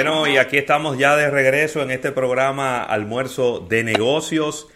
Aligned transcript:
Bueno, 0.00 0.28
y 0.28 0.36
aquí 0.36 0.56
estamos 0.58 0.96
ya 0.96 1.16
de 1.16 1.28
regreso 1.28 1.82
en 1.82 1.90
este 1.90 2.12
programa 2.12 2.84
Almuerzo 2.84 3.66
de 3.68 3.82
Negocios, 3.82 4.68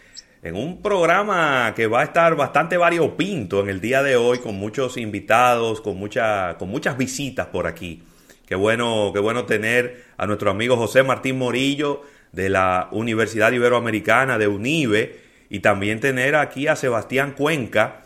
en 0.43 0.57
un 0.57 0.83
programa 0.83 1.75
que 1.77 1.87
va 1.87 2.01
a 2.01 2.03
estar 2.03 2.35
bastante 2.35 2.77
variopinto 2.77 3.61
en 3.61 3.69
el 3.69 3.81
día 3.81 4.03
de 4.03 4.17
hoy, 4.17 4.41
con 4.41 4.57
muchos 4.57 4.97
invitados, 4.97 5.81
con, 5.81 5.97
mucha, 5.97 6.57
con 6.59 6.71
muchas 6.71 6.99
visitas 6.99 7.47
por 7.47 7.69
aquí. 7.69 8.03
Qué 8.47 8.57
bueno, 8.57 9.13
qué 9.15 9.21
bueno 9.21 9.45
tener 9.45 10.07
a 10.17 10.27
nuestro 10.27 10.51
amigo 10.51 10.77
José 10.77 11.05
Martín 11.05 11.39
Morillo 11.39 12.03
de 12.33 12.49
la 12.49 12.89
Universidad 12.91 13.53
Iberoamericana 13.53 14.39
de 14.39 14.49
UNIBE 14.49 15.21
y 15.49 15.61
también 15.61 16.01
tener 16.01 16.35
aquí 16.35 16.67
a 16.67 16.75
Sebastián 16.75 17.35
Cuenca, 17.39 18.03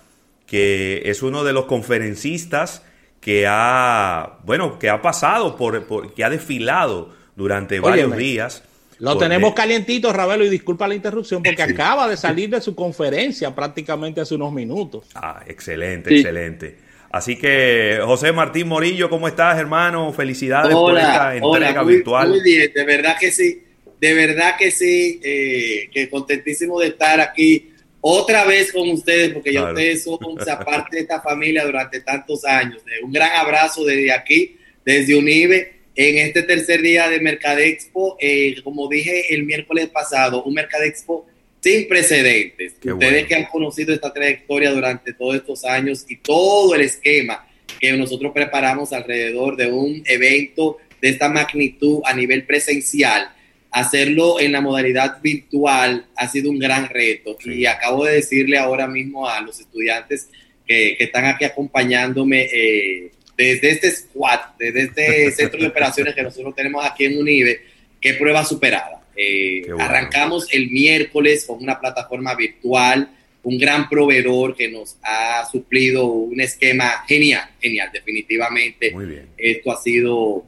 que 0.46 1.00
es 1.06 1.22
uno 1.22 1.44
de 1.44 1.54
los 1.54 1.64
conferencistas 1.64 2.85
que 3.26 3.44
ha, 3.44 4.38
bueno, 4.44 4.78
que 4.78 4.88
ha 4.88 5.02
pasado 5.02 5.56
por, 5.56 6.14
que 6.14 6.22
ha 6.22 6.30
desfilado 6.30 7.12
durante 7.34 7.80
varios 7.80 8.16
días. 8.16 8.62
Lo 9.00 9.18
tenemos 9.18 9.52
calientito, 9.52 10.12
Ravelo, 10.12 10.44
y 10.44 10.48
disculpa 10.48 10.86
la 10.86 10.94
interrupción, 10.94 11.42
porque 11.42 11.60
acaba 11.60 12.08
de 12.08 12.16
salir 12.16 12.50
de 12.50 12.60
su 12.60 12.76
conferencia 12.76 13.52
prácticamente 13.52 14.20
hace 14.20 14.36
unos 14.36 14.52
minutos. 14.52 15.06
Ah, 15.16 15.42
excelente, 15.44 16.14
excelente. 16.14 16.76
Así 17.10 17.34
que, 17.36 17.98
José 18.04 18.30
Martín 18.30 18.68
Morillo, 18.68 19.10
¿cómo 19.10 19.26
estás, 19.26 19.58
hermano? 19.58 20.12
Felicidades 20.12 20.72
por 20.72 20.96
esta 20.96 21.34
entrega 21.34 21.82
virtual. 21.82 22.28
Muy 22.28 22.42
bien, 22.42 22.70
de 22.72 22.84
verdad 22.84 23.16
que 23.18 23.32
sí, 23.32 23.60
de 24.00 24.14
verdad 24.14 24.54
que 24.56 24.70
sí, 24.70 25.20
eh, 25.24 25.90
que 25.92 26.08
contentísimo 26.08 26.78
de 26.78 26.86
estar 26.86 27.20
aquí 27.20 27.72
otra 28.08 28.44
vez 28.44 28.72
con 28.72 28.88
ustedes, 28.88 29.32
porque 29.32 29.52
ya 29.52 29.64
ustedes 29.64 30.04
son 30.04 30.18
parte 30.64 30.96
de 30.96 31.02
esta 31.02 31.20
familia 31.20 31.64
durante 31.64 32.00
tantos 32.02 32.44
años. 32.44 32.80
Un 33.02 33.10
gran 33.10 33.32
abrazo 33.32 33.84
desde 33.84 34.12
aquí, 34.12 34.56
desde 34.84 35.16
UNIBE, 35.16 35.72
en 35.96 36.18
este 36.18 36.44
tercer 36.44 36.82
día 36.82 37.08
de 37.08 37.18
Mercadexpo. 37.18 38.16
Eh, 38.20 38.62
como 38.62 38.88
dije 38.88 39.34
el 39.34 39.42
miércoles 39.42 39.88
pasado, 39.88 40.44
un 40.44 40.54
Mercadexpo 40.54 41.26
sin 41.60 41.88
precedentes. 41.88 42.74
ustedes 42.84 43.26
que 43.26 43.34
han 43.34 43.46
conocido 43.46 43.92
esta 43.92 44.12
trayectoria 44.12 44.70
durante 44.70 45.12
todos 45.12 45.34
estos 45.34 45.64
años 45.64 46.04
y 46.08 46.18
todo 46.18 46.76
el 46.76 46.82
esquema 46.82 47.44
que 47.80 47.92
nosotros 47.94 48.30
preparamos 48.32 48.92
alrededor 48.92 49.56
de 49.56 49.66
un 49.66 50.04
evento 50.06 50.78
de 51.02 51.08
esta 51.08 51.28
magnitud 51.28 52.02
a 52.04 52.14
nivel 52.14 52.44
presencial 52.46 53.30
hacerlo 53.76 54.40
en 54.40 54.52
la 54.52 54.62
modalidad 54.62 55.20
virtual 55.20 56.06
ha 56.16 56.28
sido 56.28 56.50
un 56.50 56.58
gran 56.58 56.88
reto. 56.88 57.36
Y 57.44 57.66
acabo 57.66 58.06
de 58.06 58.14
decirle 58.14 58.56
ahora 58.56 58.86
mismo 58.86 59.28
a 59.28 59.42
los 59.42 59.60
estudiantes 59.60 60.28
que, 60.66 60.96
están 60.98 61.26
aquí 61.26 61.44
acompañándome 61.44 62.48
eh, 62.50 63.10
desde 63.36 63.72
este 63.72 63.90
squad, 63.90 64.40
desde 64.58 64.82
este 64.84 65.30
centro 65.36 65.60
de 65.60 65.66
operaciones 65.66 66.14
que 66.14 66.22
nosotros 66.22 66.54
tenemos 66.54 66.86
aquí 66.86 67.04
en 67.04 67.18
UNIBE, 67.18 67.60
que 68.00 68.14
prueba 68.14 68.46
superada. 68.46 69.02
Eh, 69.14 69.66
arrancamos 69.78 70.48
el 70.54 70.70
miércoles 70.70 71.44
con 71.44 71.62
una 71.62 71.78
plataforma 71.78 72.34
virtual, 72.34 73.10
un 73.42 73.58
gran 73.58 73.90
proveedor 73.90 74.56
que 74.56 74.68
nos 74.68 74.96
ha 75.02 75.46
suplido 75.52 76.06
un 76.06 76.40
esquema 76.40 77.04
genial, 77.06 77.50
genial, 77.60 77.90
definitivamente. 77.92 78.90
Muy 78.92 79.04
bien. 79.04 79.26
Esto 79.36 79.70
ha 79.70 79.76
sido 79.82 80.46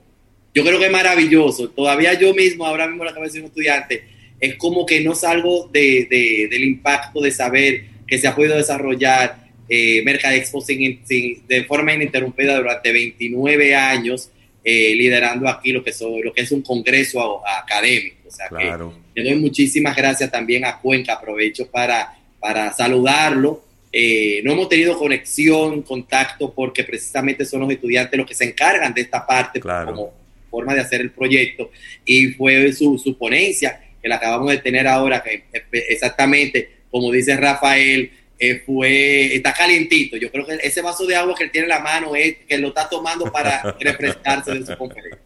yo 0.59 0.65
creo 0.65 0.81
que 0.81 0.87
es 0.87 0.93
maravilloso. 0.93 1.71
Todavía 1.71 2.15
yo 2.15 2.35
mismo, 2.35 2.67
ahora 2.67 2.89
mismo 2.89 3.05
la 3.05 3.15
cabeza 3.15 3.35
de 3.35 3.41
un 3.41 3.47
estudiante, 3.47 4.03
es 4.41 4.57
como 4.57 4.85
que 4.85 5.01
no 5.01 5.15
salgo 5.15 5.69
de, 5.73 6.49
del 6.51 6.65
impacto 6.65 7.21
de 7.21 7.31
saber 7.31 7.85
que 8.09 8.19
se 8.19 8.27
ha 8.27 8.35
podido 8.35 8.57
desarrollar 8.57 9.47
eh, 9.69 10.03
Mercadexpo 10.03 10.61
sin, 10.61 11.05
de 11.07 11.65
forma 11.65 11.95
ininterrumpida 11.95 12.57
durante 12.57 12.91
29 12.91 13.77
años, 13.77 14.31
eh, 14.65 14.97
liderando 14.97 15.49
aquí 15.49 15.71
lo 15.71 15.85
que, 15.85 15.93
lo 16.25 16.33
que 16.33 16.41
es 16.41 16.51
un 16.51 16.63
congreso 16.63 17.41
académico. 17.47 18.17
O 18.27 18.31
sea 18.33 18.49
claro. 18.49 18.95
que 19.15 19.23
le 19.23 19.31
doy 19.31 19.41
muchísimas 19.41 19.95
gracias 19.95 20.29
también 20.29 20.65
a 20.65 20.81
Cuenca, 20.81 21.13
aprovecho 21.13 21.71
para, 21.71 22.19
para 22.41 22.73
saludarlo. 22.73 23.63
Eh, 23.93 24.41
no 24.43 24.55
hemos 24.55 24.69
tenido 24.69 24.99
conexión, 24.99 25.83
contacto, 25.83 26.53
porque 26.53 26.83
precisamente 26.83 27.45
son 27.45 27.61
los 27.61 27.71
estudiantes 27.71 28.19
los 28.19 28.27
que 28.27 28.35
se 28.35 28.45
encargan 28.45 28.93
de 28.93 29.03
esta 29.03 29.25
parte 29.25 29.61
claro. 29.61 29.93
como 29.93 30.28
forma 30.49 30.75
de 30.75 30.81
hacer 30.81 31.01
el 31.01 31.11
proyecto 31.11 31.71
y 32.05 32.29
fue 32.29 32.73
su, 32.73 32.99
su 32.99 33.17
ponencia 33.17 33.81
que 34.01 34.09
la 34.09 34.17
acabamos 34.17 34.51
de 34.51 34.59
tener 34.59 34.87
ahora, 34.87 35.23
que 35.23 35.45
exactamente, 35.73 36.71
como 36.91 37.11
dice 37.11 37.37
Rafael, 37.37 38.11
eh, 38.39 38.63
fue, 38.65 39.35
está 39.35 39.53
calientito. 39.53 40.17
Yo 40.17 40.31
creo 40.31 40.47
que 40.47 40.55
ese 40.63 40.81
vaso 40.81 41.05
de 41.07 41.17
agua 41.17 41.35
que 41.35 41.45
él 41.45 41.51
tiene 41.51 41.65
en 41.65 41.71
la 41.71 41.81
mano 41.81 42.15
es 42.15 42.37
que 42.49 42.59
lo 42.59 42.69
está 42.69 42.89
tomando 42.89 43.25
para 43.33 43.77
refrescarse 43.81 44.55
de 44.55 44.67
su 44.67 44.77
conferencia. 44.77 45.19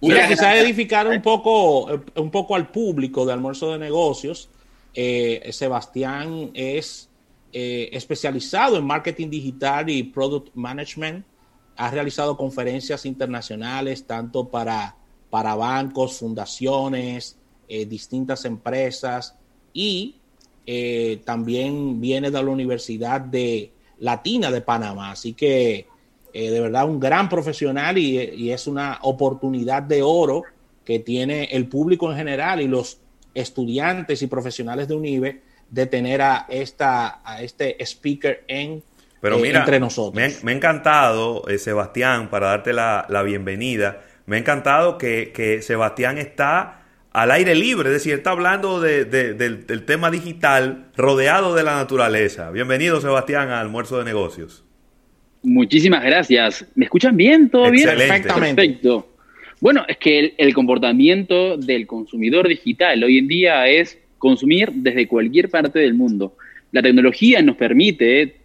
Mira, 0.00 0.28
quizá 0.28 0.56
edificar 0.56 1.06
un 1.06 1.22
poco, 1.22 2.02
un 2.16 2.30
poco 2.30 2.56
al 2.56 2.70
público 2.70 3.24
de 3.24 3.32
almuerzo 3.32 3.72
de 3.72 3.78
negocios. 3.78 4.48
Eh, 4.94 5.48
Sebastián 5.52 6.50
es 6.54 7.08
eh, 7.52 7.88
especializado 7.92 8.76
en 8.76 8.84
marketing 8.84 9.30
digital 9.30 9.88
y 9.88 10.02
product 10.02 10.50
management 10.54 11.24
ha 11.76 11.90
realizado 11.90 12.36
conferencias 12.36 13.06
internacionales 13.06 14.04
tanto 14.06 14.48
para, 14.48 14.96
para 15.30 15.54
bancos, 15.54 16.18
fundaciones, 16.18 17.36
eh, 17.68 17.86
distintas 17.86 18.44
empresas 18.44 19.34
y 19.72 20.16
eh, 20.66 21.22
también 21.24 22.00
viene 22.00 22.30
de 22.30 22.42
la 22.42 22.50
Universidad 22.50 23.20
de 23.20 23.72
Latina 23.98 24.50
de 24.50 24.60
Panamá. 24.60 25.12
Así 25.12 25.32
que 25.32 25.86
eh, 26.32 26.50
de 26.50 26.60
verdad 26.60 26.88
un 26.88 27.00
gran 27.00 27.28
profesional 27.28 27.98
y, 27.98 28.50
es 28.50 28.66
una 28.66 28.98
oportunidad 29.02 29.82
de 29.82 30.02
oro 30.02 30.42
que 30.84 30.98
tiene 30.98 31.44
el 31.44 31.68
público 31.68 32.10
en 32.10 32.16
general 32.16 32.60
y 32.60 32.68
los 32.68 32.98
estudiantes 33.34 34.22
y 34.22 34.26
profesionales 34.26 34.88
de 34.88 34.94
UNIBE 34.94 35.42
de 35.70 35.86
tener 35.86 36.20
a, 36.20 36.46
esta, 36.48 37.20
a 37.24 37.42
este 37.42 37.82
speaker 37.84 38.44
en 38.48 38.82
pero 39.22 39.38
eh, 39.38 39.42
mira, 39.42 39.60
entre 39.60 39.78
nosotros. 39.78 40.42
Me, 40.42 40.50
ha 40.50 40.54
encantado, 40.54 41.44
eh, 41.48 41.56
Sebastián, 41.56 42.28
para 42.28 42.48
darte 42.48 42.72
la, 42.72 43.22
bienvenida, 43.24 44.02
me 44.26 44.34
ha 44.34 44.38
encantado 44.40 44.98
que, 44.98 45.60
Sebastián 45.62 46.18
está 46.18 46.82
al 47.12 47.30
aire 47.30 47.54
libre, 47.54 47.90
es 47.90 47.94
decir, 47.94 48.14
está 48.14 48.32
hablando 48.32 48.80
del, 48.80 49.84
tema 49.86 50.10
digital 50.10 50.88
rodeado 50.96 51.54
de 51.54 51.62
la 51.62 51.76
naturaleza. 51.76 52.50
Bienvenido, 52.50 53.00
Sebastián, 53.00 53.50
al 53.50 53.60
almuerzo 53.60 53.96
de 53.98 54.04
negocios. 54.04 54.64
Muchísimas 55.44 56.02
gracias. 56.02 56.66
¿Me 56.74 56.86
escuchan 56.86 57.16
bien? 57.16 57.48
¿Todo 57.48 57.70
bien? 57.70 57.86
Perfectamente. 57.86 58.60
Perfecto. 58.60 59.08
Bueno, 59.60 59.84
es 59.86 59.98
que 59.98 60.34
el, 60.36 60.52
comportamiento 60.52 61.56
del 61.56 61.86
consumidor 61.86 62.48
digital 62.48 63.04
hoy 63.04 63.18
en 63.18 63.28
día 63.28 63.68
es 63.68 63.96
consumir 64.18 64.72
desde 64.72 65.06
cualquier 65.06 65.48
parte 65.48 65.78
del 65.78 65.94
mundo. 65.94 66.36
La 66.72 66.82
tecnología 66.82 67.40
nos 67.40 67.56
permite 67.56 68.41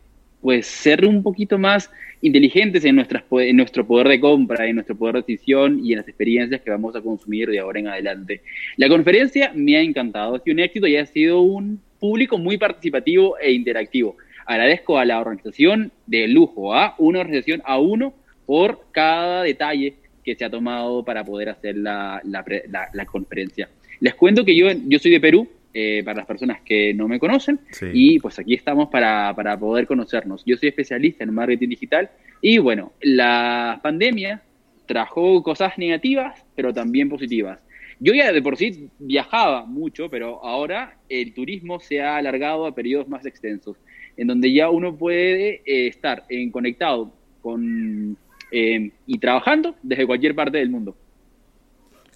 pues 0.47 0.65
ser 0.65 1.05
un 1.05 1.23
poquito 1.23 1.57
más 1.57 1.91
inteligentes 2.21 2.85
en, 2.85 2.95
nuestras, 2.95 3.25
en 3.31 3.57
nuestro 3.57 3.85
poder 3.85 4.07
de 4.07 4.21
compra, 4.21 4.65
en 4.65 4.75
nuestro 4.75 4.95
poder 4.95 5.15
de 5.15 5.23
decisión 5.27 5.81
y 5.83 5.91
en 5.91 5.97
las 5.97 6.07
experiencias 6.07 6.61
que 6.61 6.71
vamos 6.71 6.95
a 6.95 7.01
consumir 7.01 7.49
de 7.49 7.59
ahora 7.59 7.81
en 7.81 7.89
adelante. 7.89 8.39
La 8.77 8.87
conferencia 8.87 9.51
me 9.53 9.75
ha 9.75 9.81
encantado, 9.81 10.35
ha 10.35 10.39
sido 10.39 10.53
un 10.53 10.59
éxito 10.61 10.87
y 10.87 10.95
ha 10.95 11.05
sido 11.05 11.41
un 11.41 11.81
público 11.99 12.37
muy 12.37 12.57
participativo 12.57 13.37
e 13.37 13.51
interactivo. 13.51 14.15
Agradezco 14.45 14.97
a 14.97 15.03
la 15.03 15.19
organización 15.19 15.91
de 16.05 16.29
lujo, 16.29 16.73
a 16.73 16.95
una 16.97 17.19
organización 17.19 17.61
a 17.65 17.77
uno 17.77 18.13
por 18.45 18.85
cada 18.93 19.43
detalle 19.43 19.95
que 20.23 20.35
se 20.35 20.45
ha 20.45 20.49
tomado 20.49 21.03
para 21.03 21.25
poder 21.25 21.49
hacer 21.49 21.75
la, 21.75 22.21
la 22.23 23.05
conferencia. 23.05 23.67
Les 23.99 24.15
cuento 24.15 24.45
que 24.45 24.55
yo, 24.55 24.67
yo 24.85 24.97
soy 24.97 25.11
de 25.11 25.19
Perú, 25.19 25.49
eh, 25.79 26.01
para 26.03 26.17
las 26.17 26.25
personas 26.25 26.59
que 26.61 26.91
no 26.95 27.07
me 27.07 27.19
conocen. 27.19 27.59
Y 27.93 28.17
pues 28.19 28.39
aquí 28.39 28.55
estamos 28.55 28.89
para, 28.89 29.31
para, 29.35 29.59
poder 29.59 29.85
conocernos. 29.85 30.43
Yo 30.43 30.57
soy 30.57 30.69
especialista 30.69 31.23
en 31.23 31.31
marketing 31.31 31.69
digital 31.69 32.09
y 32.41 32.57
bueno, 32.57 32.93
la 32.99 33.79
pandemia 33.83 34.41
trajo 34.87 35.43
cosas 35.43 35.77
negativas, 35.77 36.43
pero 36.55 36.73
también 36.73 37.09
positivas. 37.09 37.59
Yo 37.99 38.15
ya 38.15 38.31
de 38.31 38.41
por 38.41 38.57
sí 38.57 38.89
viajaba 38.97 39.67
mucho, 39.67 40.09
pero 40.09 40.43
ahora 40.43 40.97
el 41.09 41.31
turismo 41.35 41.79
se 41.79 42.01
ha 42.01 42.17
alargado 42.17 42.65
a 42.65 42.73
periodos 42.73 43.07
más 43.07 43.27
extensos, 43.27 43.77
en 44.17 44.25
donde 44.25 44.51
ya 44.51 44.71
uno 44.71 44.97
puede 44.97 45.61
eh, 45.63 45.89
estar 45.89 46.23
en 46.29 46.49
conectado 46.49 47.13
con, 47.43 48.17
eh, 48.51 48.89
y 49.05 49.19
trabajando 49.19 49.75
desde 49.83 50.07
cualquier 50.07 50.33
parte 50.33 50.57
del 50.57 50.71
mundo. 50.71 50.97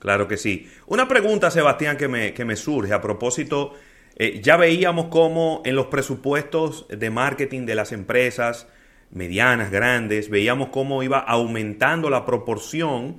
Claro 0.01 0.27
que 0.27 0.36
sí. 0.36 0.68
Una 0.88 1.07
pregunta, 1.07 1.51
Sebastián, 1.51 1.95
que 1.95 2.07
me, 2.07 2.33
que 2.33 2.44
me 2.44 2.56
surge 2.56 2.92
a 2.92 3.00
propósito, 3.00 3.75
eh, 4.15 4.42
ya 4.42 4.57
veíamos 4.57 5.06
cómo 5.09 5.62
en 5.63 5.75
los 5.75 5.86
presupuestos 5.86 6.88
de 6.89 7.12
marketing 7.12 7.68
de 7.68 7.75
las 7.75 7.92
empresas 7.92 8.68
medianas, 9.12 9.69
grandes, 9.69 10.31
veíamos 10.31 10.69
cómo 10.69 11.03
iba 11.03 11.19
aumentando 11.19 12.09
la 12.09 12.25
proporción 12.25 13.18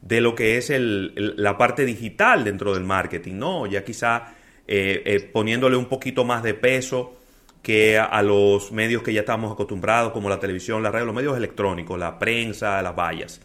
de 0.00 0.22
lo 0.22 0.34
que 0.34 0.56
es 0.56 0.70
el, 0.70 1.34
la 1.36 1.58
parte 1.58 1.84
digital 1.84 2.44
dentro 2.44 2.72
del 2.72 2.84
marketing, 2.84 3.34
¿no? 3.34 3.66
Ya 3.66 3.84
quizá 3.84 4.32
eh, 4.66 5.02
eh, 5.04 5.20
poniéndole 5.20 5.76
un 5.76 5.86
poquito 5.86 6.24
más 6.24 6.42
de 6.42 6.54
peso 6.54 7.14
que 7.60 7.98
a, 7.98 8.22
los 8.22 8.72
medios 8.72 9.02
que 9.02 9.12
ya 9.12 9.20
estamos 9.20 9.52
acostumbrados, 9.52 10.12
como 10.12 10.30
la 10.30 10.40
televisión, 10.40 10.82
la 10.82 10.90
radio, 10.90 11.04
los 11.04 11.14
medios 11.14 11.36
electrónicos, 11.36 11.98
la 11.98 12.18
prensa, 12.18 12.80
las 12.80 12.96
vallas. 12.96 13.42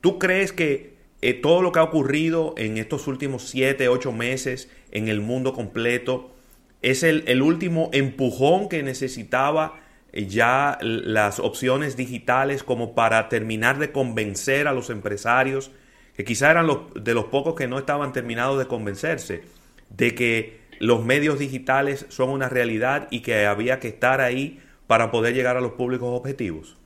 ¿Tú 0.00 0.16
crees 0.16 0.52
que 0.52 0.93
eh, 1.26 1.32
todo 1.32 1.62
lo 1.62 1.72
que 1.72 1.78
ha 1.78 1.84
ocurrido 1.84 2.52
en 2.58 2.76
estos 2.76 3.06
últimos 3.06 3.48
siete, 3.48 3.88
ocho 3.88 4.12
meses 4.12 4.68
en 4.90 5.08
el 5.08 5.22
mundo 5.22 5.54
completo 5.54 6.34
es 6.82 7.02
el, 7.02 7.40
último 7.40 7.88
empujón 7.94 8.68
que 8.68 8.82
necesitaba 8.82 9.80
eh, 10.12 10.26
ya 10.26 10.76
las 10.82 11.40
opciones 11.40 11.96
digitales 11.96 12.62
como 12.62 12.94
para 12.94 13.30
terminar 13.30 13.78
de 13.78 13.90
convencer 13.90 14.68
a 14.68 14.74
los 14.74 14.90
empresarios, 14.90 15.70
que 16.14 16.24
quizá 16.24 16.50
eran 16.50 16.66
los, 16.66 16.92
de 16.92 17.14
los 17.14 17.24
pocos 17.24 17.54
que 17.54 17.68
no 17.68 17.78
estaban 17.78 18.12
terminados 18.12 18.58
de 18.58 18.66
convencerse, 18.66 19.44
de 19.88 20.14
que 20.14 20.60
los 20.78 21.06
medios 21.06 21.38
digitales 21.38 22.04
son 22.10 22.28
una 22.28 22.50
realidad 22.50 23.08
y 23.10 23.20
que 23.20 23.46
había 23.46 23.80
que 23.80 23.88
estar 23.88 24.20
ahí 24.20 24.60
para 24.86 25.10
poder 25.10 25.32
llegar 25.32 25.56
a 25.56 25.62
los 25.62 25.72
públicos 25.72 26.10
objetivos? 26.12 26.76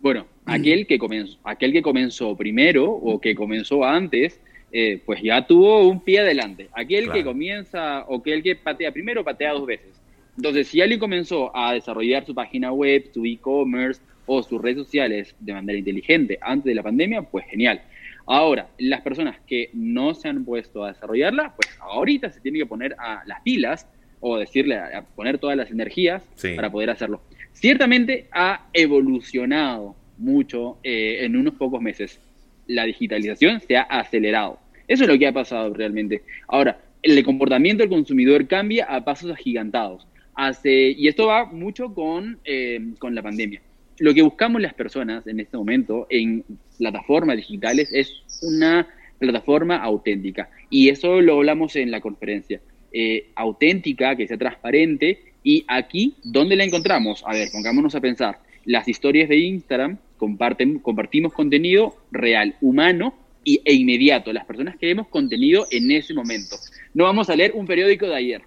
Bueno, 0.00 0.26
aquel 0.44 0.86
que 0.86 0.98
comenzó, 0.98 1.38
aquel 1.44 1.72
que 1.72 1.82
comenzó 1.82 2.36
primero 2.36 2.90
o 2.90 3.20
que 3.20 3.34
comenzó 3.34 3.84
antes, 3.84 4.40
eh, 4.72 5.00
pues 5.04 5.22
ya 5.22 5.46
tuvo 5.46 5.88
un 5.88 6.00
pie 6.00 6.20
adelante. 6.20 6.68
Aquel 6.72 7.10
que 7.10 7.24
comienza 7.24 8.04
o 8.08 8.16
aquel 8.16 8.42
que 8.42 8.56
patea 8.56 8.92
primero, 8.92 9.24
patea 9.24 9.52
dos 9.52 9.66
veces. 9.66 10.00
Entonces, 10.36 10.68
si 10.68 10.80
alguien 10.80 11.00
comenzó 11.00 11.56
a 11.56 11.72
desarrollar 11.72 12.26
su 12.26 12.34
página 12.34 12.72
web, 12.72 13.10
su 13.12 13.24
e-commerce 13.24 14.02
o 14.26 14.42
sus 14.42 14.60
redes 14.60 14.78
sociales 14.78 15.34
de 15.40 15.52
manera 15.54 15.78
inteligente 15.78 16.38
antes 16.42 16.64
de 16.64 16.74
la 16.74 16.82
pandemia, 16.82 17.22
pues 17.22 17.46
genial. 17.46 17.80
Ahora, 18.26 18.68
las 18.78 19.00
personas 19.02 19.38
que 19.46 19.70
no 19.72 20.12
se 20.12 20.28
han 20.28 20.44
puesto 20.44 20.84
a 20.84 20.88
desarrollarla, 20.88 21.54
pues 21.56 21.68
ahorita 21.80 22.30
se 22.30 22.40
tienen 22.40 22.62
que 22.62 22.66
poner 22.66 22.96
a 22.98 23.22
las 23.24 23.40
pilas 23.42 23.88
o 24.20 24.36
decirle 24.36 24.76
a, 24.76 25.02
poner 25.14 25.38
todas 25.38 25.56
las 25.56 25.70
energías 25.70 26.22
para 26.56 26.70
poder 26.70 26.90
hacerlo. 26.90 27.20
Ciertamente 27.58 28.26
ha 28.32 28.66
evolucionado 28.74 29.96
mucho 30.18 30.76
eh, 30.84 31.24
en 31.24 31.36
unos 31.36 31.54
pocos 31.54 31.80
meses. 31.80 32.20
La 32.66 32.84
digitalización 32.84 33.62
se 33.62 33.78
ha 33.78 33.82
acelerado. 33.82 34.58
Eso 34.86 35.04
es 35.04 35.08
lo 35.08 35.18
que 35.18 35.26
ha 35.26 35.32
pasado 35.32 35.72
realmente. 35.72 36.20
Ahora, 36.48 36.78
el 37.02 37.24
comportamiento 37.24 37.82
del 37.82 37.88
consumidor 37.88 38.46
cambia 38.46 38.84
a 38.84 39.02
pasos 39.02 39.30
agigantados. 39.30 40.06
Hace, 40.34 40.90
y 40.90 41.08
esto 41.08 41.28
va 41.28 41.46
mucho 41.46 41.94
con, 41.94 42.38
eh, 42.44 42.78
con 42.98 43.14
la 43.14 43.22
pandemia. 43.22 43.62
Lo 44.00 44.12
que 44.12 44.20
buscamos 44.20 44.60
las 44.60 44.74
personas 44.74 45.26
en 45.26 45.40
este 45.40 45.56
momento 45.56 46.06
en 46.10 46.44
plataformas 46.76 47.38
digitales 47.38 47.88
es 47.90 48.22
una 48.42 48.86
plataforma 49.18 49.78
auténtica. 49.78 50.50
Y 50.68 50.90
eso 50.90 51.22
lo 51.22 51.36
hablamos 51.36 51.74
en 51.76 51.90
la 51.90 52.02
conferencia. 52.02 52.60
Eh, 52.92 53.30
auténtica, 53.34 54.14
que 54.14 54.28
sea 54.28 54.36
transparente. 54.36 55.32
Y 55.46 55.64
aquí, 55.68 56.16
¿dónde 56.24 56.56
la 56.56 56.64
encontramos? 56.64 57.22
A 57.24 57.32
ver, 57.32 57.50
pongámonos 57.52 57.94
a 57.94 58.00
pensar. 58.00 58.40
Las 58.64 58.88
historias 58.88 59.28
de 59.28 59.38
Instagram 59.38 59.96
comparten, 60.16 60.80
compartimos 60.80 61.32
contenido 61.32 61.94
real, 62.10 62.56
humano 62.60 63.14
y, 63.44 63.60
e 63.64 63.72
inmediato. 63.74 64.32
Las 64.32 64.44
personas 64.44 64.76
queremos 64.76 65.06
contenido 65.06 65.64
en 65.70 65.92
ese 65.92 66.14
momento. 66.14 66.56
No 66.94 67.04
vamos 67.04 67.30
a 67.30 67.36
leer 67.36 67.52
un 67.54 67.64
periódico 67.64 68.06
de 68.06 68.16
ayer. 68.16 68.42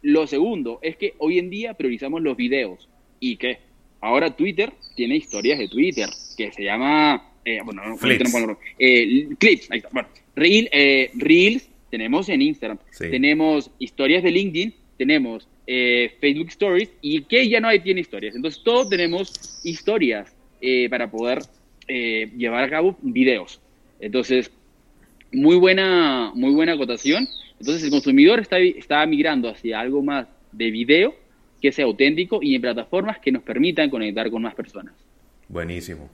Lo 0.00 0.26
segundo 0.26 0.78
es 0.80 0.96
que 0.96 1.12
hoy 1.18 1.38
en 1.38 1.50
día 1.50 1.74
priorizamos 1.74 2.22
los 2.22 2.34
videos. 2.34 2.88
¿Y 3.20 3.36
qué? 3.36 3.58
Ahora 4.00 4.34
Twitter 4.34 4.72
tiene 4.96 5.16
historias 5.16 5.58
de 5.58 5.68
Twitter, 5.68 6.08
que 6.34 6.50
se 6.50 6.64
llama... 6.64 7.30
Eh, 7.44 7.58
bueno, 7.62 7.82
no, 7.84 7.98
eh, 8.78 9.28
clips, 9.38 9.70
ahí 9.70 9.78
está. 9.80 9.90
Bueno, 9.92 10.08
eh, 10.34 11.10
Reels 11.14 11.68
tenemos 11.90 12.30
en 12.30 12.40
Instagram, 12.40 12.78
tenemos 12.98 13.70
historias 13.78 14.22
de 14.22 14.30
LinkedIn, 14.30 14.74
tenemos 14.96 15.46
eh, 15.70 16.16
Facebook 16.18 16.48
Stories 16.48 16.88
y 17.02 17.22
que 17.24 17.46
ya 17.46 17.60
no 17.60 17.68
hay, 17.68 17.80
tiene 17.80 18.00
historias. 18.00 18.34
Entonces 18.34 18.62
todos 18.64 18.88
tenemos 18.88 19.60
historias 19.62 20.34
eh, 20.62 20.88
para 20.88 21.10
poder 21.10 21.40
eh, 21.86 22.32
llevar 22.38 22.64
a 22.64 22.70
cabo 22.70 22.96
videos. 23.02 23.60
Entonces, 24.00 24.50
muy 25.30 25.56
buena, 25.56 26.32
muy 26.34 26.54
buena 26.54 26.72
acotación. 26.72 27.28
Entonces 27.60 27.84
el 27.84 27.90
consumidor 27.90 28.40
está, 28.40 28.58
está 28.58 29.04
migrando 29.04 29.50
hacia 29.50 29.78
algo 29.78 30.02
más 30.02 30.26
de 30.52 30.70
video 30.70 31.14
que 31.60 31.70
sea 31.70 31.84
auténtico 31.84 32.38
y 32.40 32.54
en 32.54 32.62
plataformas 32.62 33.18
que 33.18 33.30
nos 33.30 33.42
permitan 33.42 33.90
conectar 33.90 34.30
con 34.30 34.40
más 34.40 34.54
personas. 34.54 34.94
Buenísimo. 35.48 36.08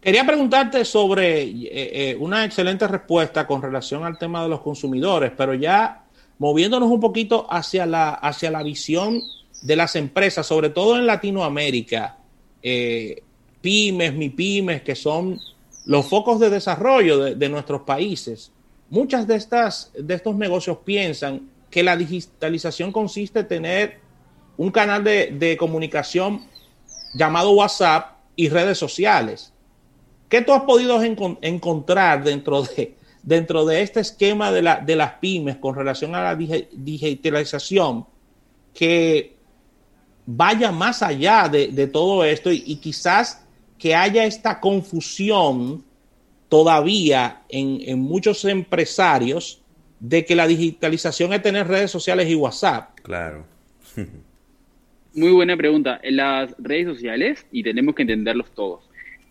Quería 0.00 0.24
preguntarte 0.24 0.84
sobre 0.84 1.42
eh, 1.42 1.50
eh, 1.72 2.16
una 2.18 2.44
excelente 2.44 2.86
respuesta 2.86 3.46
con 3.46 3.60
relación 3.60 4.04
al 4.04 4.16
tema 4.16 4.42
de 4.42 4.48
los 4.48 4.60
consumidores, 4.60 5.32
pero 5.36 5.52
ya 5.52 5.99
moviéndonos 6.40 6.90
un 6.90 6.98
poquito 6.98 7.46
hacia 7.48 7.86
la, 7.86 8.10
hacia 8.10 8.50
la 8.50 8.64
visión 8.64 9.22
de 9.62 9.76
las 9.76 9.94
empresas, 9.94 10.46
sobre 10.46 10.70
todo 10.70 10.96
en 10.96 11.06
Latinoamérica, 11.06 12.16
eh, 12.62 13.22
pymes, 13.60 14.14
mi 14.14 14.30
pymes, 14.30 14.82
que 14.82 14.96
son 14.96 15.38
los 15.84 16.06
focos 16.06 16.40
de 16.40 16.50
desarrollo 16.50 17.18
de, 17.18 17.48
nuestros 17.48 17.82
países. 17.82 18.50
Muchas 18.88 19.26
de, 19.28 19.36
estas, 19.36 19.92
de 19.96 20.14
estos 20.14 20.34
negocios 20.34 20.78
piensan 20.82 21.50
que 21.70 21.82
la 21.82 21.96
digitalización 21.96 22.90
consiste 22.90 23.40
en 23.40 23.48
tener 23.48 23.98
un 24.56 24.70
canal 24.70 25.04
de, 25.04 25.34
de 25.38 25.56
comunicación 25.56 26.42
llamado 27.14 27.52
WhatsApp 27.52 28.16
y 28.34 28.48
redes 28.48 28.78
sociales 28.78 29.52
¿Qué 30.30 30.42
tú 30.42 30.52
has 30.52 30.62
podido 30.62 31.02
encontrar 31.02 32.22
dentro 32.22 32.62
de, 32.62 32.94
dentro 33.22 33.64
de 33.66 33.82
este 33.82 34.00
esquema 34.00 34.50
de, 34.50 34.62
la, 34.62 34.80
de 34.80 34.96
las 34.96 35.14
pymes 35.14 35.56
con 35.56 35.74
relación 35.74 36.14
a 36.14 36.22
la 36.22 36.36
digitalización 36.36 38.06
que 38.74 39.36
vaya 40.26 40.72
más 40.72 41.02
allá 41.02 41.48
de, 41.48 41.86
todo 41.86 42.24
esto 42.24 42.50
y, 42.52 42.76
quizás 42.76 43.46
que 43.78 43.94
haya 43.94 44.24
esta 44.24 44.60
confusión 44.60 45.84
todavía 46.48 47.42
en, 47.48 47.80
en, 47.86 48.00
muchos 48.00 48.44
empresarios 48.44 49.62
de 49.98 50.24
que 50.24 50.34
la 50.34 50.46
digitalización 50.46 51.32
es 51.32 51.42
tener 51.42 51.66
redes 51.68 51.90
sociales 51.90 52.28
y 52.28 52.34
WhatsApp. 52.34 52.98
Claro. 53.02 53.46
Muy 55.14 55.32
buena 55.32 55.56
pregunta. 55.56 56.00
Las 56.04 56.54
redes 56.58 56.86
sociales, 56.86 57.46
y 57.50 57.62
tenemos 57.62 57.94
que 57.94 58.02
entenderlos 58.02 58.50
todos, 58.52 58.88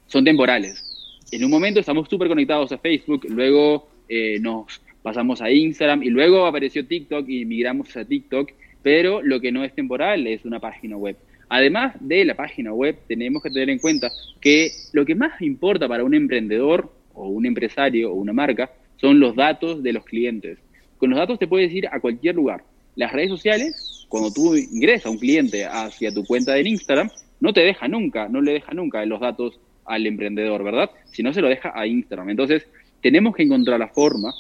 son 0.08 0.26
temporales 0.26 0.89
en 1.32 1.44
un 1.44 1.52
momento 1.52 1.80
estamos 1.80 2.08
súper 2.10 2.28
conectados 2.28 2.72
a 2.72 2.78
Facebook, 2.78 3.26
luego 3.30 3.88
eh, 4.08 4.40
nos 4.40 4.82
pasamos 5.02 5.42
a 5.42 5.52
Instagram 5.52 6.04
y 6.04 6.10
luego 6.10 6.46
apareció 6.46 6.86
TikTok 6.86 7.28
y 7.30 7.46
migramos 7.46 7.96
a 7.96 8.06
TikTok, 8.06 8.52
pero 8.82 9.22
lo 9.22 9.40
que 9.40 9.52
no 9.52 9.64
es 9.64 9.74
temporal 9.74 10.28
es 10.28 10.46
una 10.46 10.60
página 10.60 10.98
web. 10.98 11.16
Además 11.50 11.96
de 12.00 12.26
la 12.26 12.36
página 12.36 12.74
web, 12.74 12.98
tenemos 13.08 13.42
que 13.42 13.50
tener 13.50 13.70
en 13.70 13.80
cuenta 13.80 14.10
que 14.40 14.72
lo 14.94 15.06
que 15.06 15.16
más 15.16 15.42
importa 15.42 15.88
para 15.88 16.04
un 16.04 16.14
emprendedor 16.14 16.92
o 17.14 17.28
un 17.28 17.46
empresario 17.46 18.12
o 18.12 18.16
una 18.16 18.34
marca 18.34 18.72
son 18.98 19.20
los 19.20 19.36
datos 19.36 19.82
de 19.82 19.94
los 19.94 20.06
clientes. 20.06 20.60
Con 20.98 21.10
los 21.10 21.20
datos 21.20 21.40
te 21.40 21.48
puedes 21.48 21.74
ir 21.74 21.88
a 21.88 22.00
cualquier 22.00 22.36
lugar. 22.36 22.64
Las 22.96 23.14
redes 23.14 23.30
sociales, 23.30 24.06
cuando 24.10 24.32
tú 24.32 24.56
ingresas 24.56 25.08
a 25.08 25.10
un 25.10 25.18
cliente 25.18 25.66
hacia 25.66 26.14
tu 26.14 26.24
cuenta 26.26 26.54
de 26.54 26.68
Instagram, 26.68 27.10
no 27.40 27.54
te 27.54 27.62
deja 27.62 27.88
nunca, 27.88 28.28
no 28.28 28.42
le 28.42 28.54
deja 28.54 28.74
nunca 28.74 29.06
los 29.06 29.20
datos 29.20 29.60
al 29.90 30.08
emprendedor, 30.08 30.64
¿verdad? 30.64 30.92
Si 31.12 31.24
no, 31.24 31.34
se 31.34 31.42
lo 31.42 31.50
deja 31.50 31.74
a 31.76 31.86
Instagram. 31.86 32.30
Entonces, 32.30 32.68
tenemos 33.02 33.36
que 33.36 33.44
encontrar 33.44 33.80
la 33.80 33.90
forma 33.90 34.34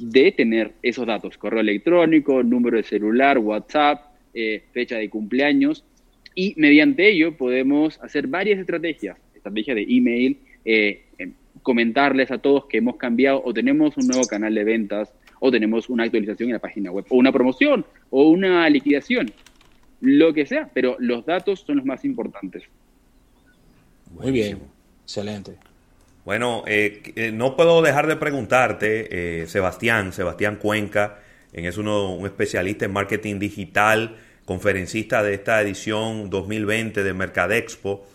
de 0.00 0.32
tener 0.32 0.72
esos 0.82 1.06
datos, 1.06 1.36
correo 1.36 1.60
electrónico, 1.60 2.42
número 2.42 2.78
de 2.78 2.82
celular, 2.82 3.38
WhatsApp, 3.38 4.06
eh, 4.32 4.62
fecha 4.72 4.96
de 4.96 5.10
cumpleaños, 5.10 5.84
y 6.34 6.54
mediante 6.56 7.08
ello 7.08 7.36
podemos 7.36 8.00
hacer 8.02 8.26
varias 8.26 8.58
estrategias, 8.58 9.18
estrategias 9.34 9.74
de 9.74 9.86
email, 9.88 10.38
eh, 10.64 11.02
em, 11.18 11.34
comentarles 11.62 12.30
a 12.30 12.38
todos 12.38 12.66
que 12.66 12.78
hemos 12.78 12.96
cambiado 12.96 13.42
o 13.44 13.52
tenemos 13.52 13.96
un 13.98 14.06
nuevo 14.06 14.24
canal 14.26 14.54
de 14.54 14.64
ventas 14.64 15.12
o 15.40 15.50
tenemos 15.50 15.90
una 15.90 16.04
actualización 16.04 16.48
en 16.48 16.54
la 16.54 16.60
página 16.60 16.90
web 16.90 17.04
o 17.08 17.16
una 17.16 17.32
promoción 17.32 17.84
o 18.10 18.30
una 18.30 18.68
liquidación, 18.70 19.30
lo 20.00 20.32
que 20.32 20.46
sea, 20.46 20.70
pero 20.72 20.96
los 20.98 21.26
datos 21.26 21.60
son 21.60 21.76
los 21.76 21.84
más 21.84 22.04
importantes. 22.04 22.62
Muy 24.10 24.32
bien, 24.32 24.60
excelente. 25.02 25.56
Bueno, 26.24 26.64
eh, 26.66 27.02
eh, 27.16 27.32
no 27.32 27.56
puedo 27.56 27.80
dejar 27.82 28.06
de 28.06 28.16
preguntarte, 28.16 29.42
eh, 29.42 29.46
Sebastián, 29.46 30.12
Sebastián 30.12 30.56
Cuenca, 30.56 31.18
es 31.52 31.78
uno, 31.78 32.14
un 32.14 32.26
especialista 32.26 32.84
en 32.84 32.92
marketing 32.92 33.38
digital, 33.38 34.16
conferencista 34.44 35.22
de 35.22 35.34
esta 35.34 35.60
edición 35.62 36.30
2020 36.30 37.02
de 37.02 37.14
Mercadexpo, 37.14 38.06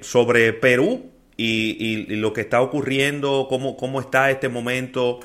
sobre 0.00 0.52
Perú 0.54 1.10
y, 1.36 2.06
lo 2.16 2.32
que 2.32 2.40
está 2.40 2.60
ocurriendo, 2.62 3.46
cómo, 3.48 3.76
cómo 3.76 4.00
está 4.00 4.30
este 4.30 4.48
momento, 4.48 5.20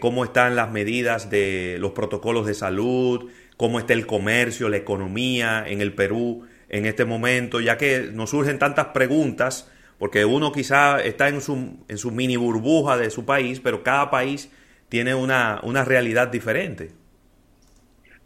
cómo 0.00 0.24
están 0.24 0.56
las 0.56 0.70
medidas 0.70 1.30
de 1.30 1.76
los 1.78 1.92
protocolos 1.92 2.46
de 2.46 2.52
salud, 2.52 3.30
cómo 3.56 3.78
está 3.78 3.94
el 3.94 4.06
comercio, 4.06 4.68
la 4.68 4.76
economía 4.76 5.64
en 5.66 5.80
el 5.80 5.94
Perú 5.94 6.44
en 6.74 6.86
este 6.86 7.04
momento, 7.04 7.60
ya 7.60 7.78
que 7.78 8.10
nos 8.12 8.30
surgen 8.30 8.58
tantas 8.58 8.86
preguntas, 8.86 9.70
porque 9.96 10.24
uno 10.24 10.50
quizá 10.50 11.00
está 11.00 11.28
en 11.28 11.40
su, 11.40 11.84
en 11.86 11.98
su 11.98 12.10
mini 12.10 12.36
burbuja 12.36 12.96
de 12.96 13.10
su 13.10 13.24
país, 13.24 13.60
pero 13.60 13.84
cada 13.84 14.10
país 14.10 14.50
tiene 14.88 15.14
una, 15.14 15.60
una 15.62 15.84
realidad 15.84 16.26
diferente. 16.26 16.90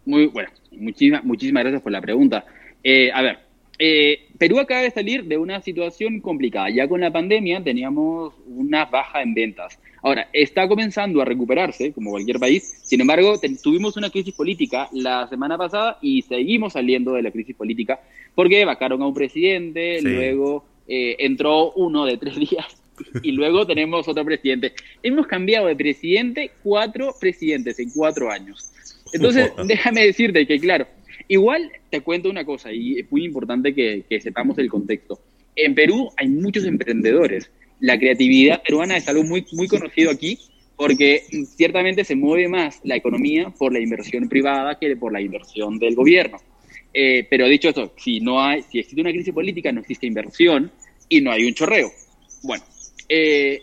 Muy 0.07 0.29
bueno, 0.29 0.49
muchísimas, 0.71 1.25
muchísimas 1.25 1.63
gracias 1.63 1.83
por 1.83 1.93
la 1.93 2.01
pregunta. 2.01 2.47
Eh, 2.83 3.13
a 3.13 3.21
ver, 3.21 3.39
eh, 3.79 4.28
Perú 4.39 4.61
acaba 4.61 4.83
de 4.83 4.91
salir 4.93 5.25
de 5.25 5.37
una 5.37 5.61
situación 5.61 6.21
complicada. 6.21 6.71
Ya 6.71 6.87
con 6.89 7.01
la 7.01 7.13
pandemia 7.13 7.63
teníamos 7.63 8.35
una 8.47 8.85
baja 8.85 9.21
en 9.21 9.35
ventas. 9.35 9.79
Ahora, 10.01 10.29
está 10.33 10.69
comenzando 10.69 11.21
a 11.21 11.25
recuperarse, 11.25 11.93
como 11.93 12.11
cualquier 12.11 12.39
país. 12.39 12.79
Sin 12.83 13.01
embargo, 13.01 13.35
tuvimos 13.63 13.97
una 13.97 14.11
crisis 14.11 14.35
política 14.35 14.89
la 14.93 15.27
semana 15.29 15.59
pasada 15.59 15.99
y 16.01 16.23
seguimos 16.23 16.75
saliendo 16.75 17.15
de 17.15 17.23
la 17.23 17.33
crisis 17.33 17.57
política 17.57 18.01
porque 18.35 18.65
vacaron 18.65 19.03
a 19.03 19.07
un 19.09 19.15
presidente, 19.15 20.01
luego 20.01 20.65
eh, 20.87 21.17
entró 21.19 21.73
uno 21.73 22.07
de 22.07 22.17
tres 22.17 22.37
días 22.51 22.81
y 23.23 23.33
luego 23.33 23.67
tenemos 23.67 24.07
otro 24.07 24.25
presidente. 24.25 24.73
Hemos 25.03 25.27
cambiado 25.27 25.67
de 25.67 25.75
presidente 25.75 26.53
cuatro 26.63 27.15
presidentes 27.21 27.79
en 27.81 27.91
cuatro 27.91 28.31
años. 28.31 28.71
Entonces, 29.13 29.51
déjame 29.67 30.05
decirte 30.05 30.47
que, 30.47 30.61
claro, 30.61 30.87
igual 31.29 31.71
te 31.91 32.01
cuento 32.01 32.29
una 32.29 32.45
cosa 32.45 32.73
y 32.73 32.99
es 32.99 33.13
muy 33.13 33.25
importante 33.25 33.75
que, 33.75 34.05
sepamos 34.21 34.59
el 34.59 34.69
contexto. 34.69 35.21
En 35.55 35.75
Perú 35.75 36.11
hay 36.17 36.29
muchos 36.29 36.65
emprendedores 36.65 37.51
la 37.81 37.99
creatividad 37.99 38.63
peruana 38.63 38.97
es 38.97 39.09
algo 39.09 39.23
muy, 39.23 39.47
muy 39.53 39.69
conocido 39.69 40.11
aquí 40.11 40.39
porque 40.77 41.23
ciertamente 41.57 42.05
se 42.05 42.17
mueve 42.17 42.49
más 42.49 42.81
la 42.85 42.97
economía 42.97 43.51
por 43.51 43.73
la 43.73 43.81
inversión 43.81 44.29
privada 44.29 44.79
que 44.79 44.97
por 44.97 45.13
la 45.13 45.21
inversión 45.21 45.79
del 45.79 45.95
gobierno. 45.95 46.39
Eh, 46.95 47.27
pero 47.29 47.49
dicho 47.49 47.69
esto, 47.69 47.93
si, 47.97 48.21
no 48.21 48.41
hay, 48.41 48.63
si 48.63 48.79
existe 48.79 49.01
una 49.01 49.11
crisis 49.11 49.35
política, 49.35 49.73
no 49.73 49.81
existe 49.81 50.07
inversión 50.07 50.71
y 51.09 51.21
no 51.21 51.33
hay 51.33 51.45
un 51.45 51.55
chorreo. 51.55 51.91
Bueno, 52.43 52.65
eh, 53.09 53.61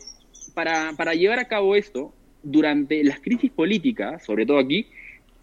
para, 0.54 0.94
para 0.98 1.14
llevar 1.14 1.40
a 1.40 1.48
cabo 1.48 1.76
esto, 1.76 2.14
durante 2.44 3.04
las 3.04 3.20
crisis 3.20 3.52
políticas, 3.52 4.24
sobre 4.24 4.46
todo 4.46 4.60
aquí, 4.60 4.86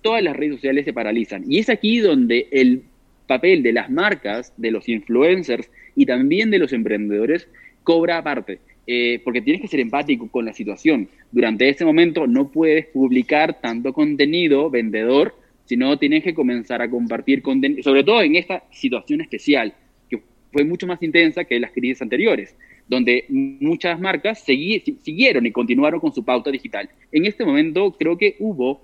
todas 0.02 0.22
las 0.22 0.36
redes 0.36 0.56
sociales 0.56 0.84
se 0.84 0.92
paralizan. 0.92 1.44
Y 1.50 1.58
es 1.58 1.68
aquí 1.68 1.98
donde 1.98 2.48
el 2.50 2.82
papel 3.26 3.62
de 3.62 3.72
las 3.72 3.90
marcas, 3.90 4.52
de 4.56 4.70
los 4.70 4.88
influencers 4.88 5.70
y 5.96 6.06
también 6.06 6.50
de 6.50 6.58
los 6.58 6.72
emprendedores 6.72 7.48
cobra 7.82 8.18
aparte, 8.18 8.58
eh, 8.86 9.20
porque 9.24 9.40
tienes 9.40 9.62
que 9.62 9.68
ser 9.68 9.80
empático 9.80 10.28
con 10.28 10.44
la 10.44 10.52
situación. 10.52 11.08
Durante 11.30 11.68
ese 11.68 11.84
momento 11.84 12.26
no 12.26 12.50
puedes 12.50 12.86
publicar 12.86 13.60
tanto 13.60 13.92
contenido 13.92 14.70
vendedor, 14.70 15.34
sino 15.64 15.98
tienes 15.98 16.24
que 16.24 16.34
comenzar 16.34 16.82
a 16.82 16.90
compartir 16.90 17.42
contenido, 17.42 17.82
sobre 17.82 18.04
todo 18.04 18.22
en 18.22 18.36
esta 18.36 18.64
situación 18.70 19.20
especial, 19.20 19.72
que 20.10 20.20
fue 20.52 20.64
mucho 20.64 20.86
más 20.86 21.02
intensa 21.02 21.44
que 21.44 21.60
las 21.60 21.70
crisis 21.70 22.02
anteriores, 22.02 22.56
donde 22.88 23.24
muchas 23.28 23.98
marcas 24.00 24.44
siguieron 24.44 25.46
y 25.46 25.52
continuaron 25.52 26.00
con 26.00 26.12
su 26.12 26.24
pauta 26.24 26.50
digital. 26.50 26.90
En 27.12 27.24
este 27.24 27.44
momento 27.44 27.92
creo 27.92 28.18
que 28.18 28.36
hubo, 28.40 28.80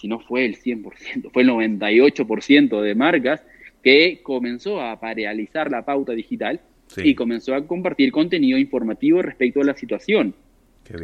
si 0.00 0.08
no 0.08 0.18
fue 0.20 0.46
el 0.46 0.56
100%, 0.56 1.30
fue 1.32 1.42
el 1.42 1.50
98% 1.50 2.80
de 2.80 2.94
marcas 2.94 3.42
que 3.82 4.20
comenzó 4.22 4.80
a 4.80 4.98
paralizar 4.98 5.70
la 5.70 5.84
pauta 5.84 6.12
digital 6.12 6.60
y 7.04 7.14
comenzó 7.14 7.54
a 7.54 7.66
compartir 7.66 8.10
contenido 8.10 8.58
informativo 8.58 9.22
respecto 9.22 9.60
a 9.60 9.64
la 9.64 9.74
situación. 9.74 10.34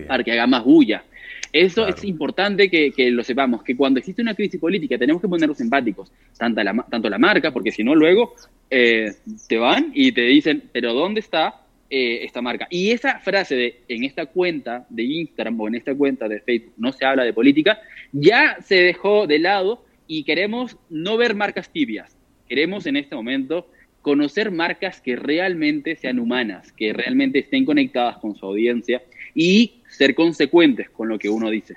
Para 0.09 0.25
que 0.25 0.33
haga 0.33 0.49
más 0.49 0.65
bulla. 0.65 1.05
Eso 1.53 1.87
es 1.87 2.03
importante 2.03 2.69
que, 2.69 3.11
lo 3.11 3.23
sepamos, 3.23 3.63
que 3.63 3.77
cuando 3.77 4.01
existe 4.01 4.21
una 4.21 4.35
crisis 4.35 4.61
política 4.61 4.99
tenemos 4.99 5.23
que 5.23 5.29
ponernos 5.29 5.61
empáticos, 5.61 6.11
tanto 6.37 6.63
la, 6.65 6.85
tanto 6.91 7.09
la 7.09 7.19
marca, 7.19 7.53
porque 7.53 7.71
si 7.71 7.85
no 7.85 7.95
luego 7.95 8.35
eh, 8.69 9.13
te 9.49 9.57
van 9.59 9.93
y 9.95 10.11
te 10.11 10.23
dicen, 10.23 10.65
pero 10.73 10.93
¿dónde 10.93 11.21
está 11.21 11.66
eh, 11.91 12.25
esta 12.25 12.43
marca? 12.43 12.67
Y 12.71 12.91
esa 12.91 13.21
frase 13.21 13.55
de 13.55 13.81
en 13.89 14.05
esta 14.05 14.27
cuenta 14.27 14.87
de 14.89 15.05
Instagram 15.05 15.61
o 15.61 15.69
en 15.69 15.77
esta 15.77 15.95
cuenta 15.95 16.29
de 16.29 16.41
Facebook 16.41 16.75
no 16.77 16.93
se 16.93 17.05
habla 17.05 17.25
de 17.25 17.33
política, 17.33 17.81
ya 18.13 18.59
se 18.63 18.77
dejó 18.77 19.27
de 19.27 19.39
lado 19.39 19.85
y 20.07 20.25
queremos 20.25 20.77
no 20.91 21.17
ver 21.17 21.35
marcas 21.35 21.71
tibias. 21.71 22.17
Queremos 22.49 22.87
en 22.87 22.97
este 22.97 23.15
momento 23.15 23.69
conocer 24.03 24.53
marcas 24.53 25.01
que 25.01 25.17
realmente 25.17 25.97
sean 25.97 26.21
humanas, 26.21 26.73
que 26.73 26.93
realmente 26.93 27.41
estén 27.41 27.65
conectadas 27.65 28.19
con 28.19 28.37
su 28.37 28.47
audiencia 28.47 29.03
y 29.35 29.83
ser 29.89 30.15
consecuentes 30.15 30.91
con 30.91 31.09
lo 31.09 31.19
que 31.19 31.29
uno 31.29 31.51
dice. 31.51 31.77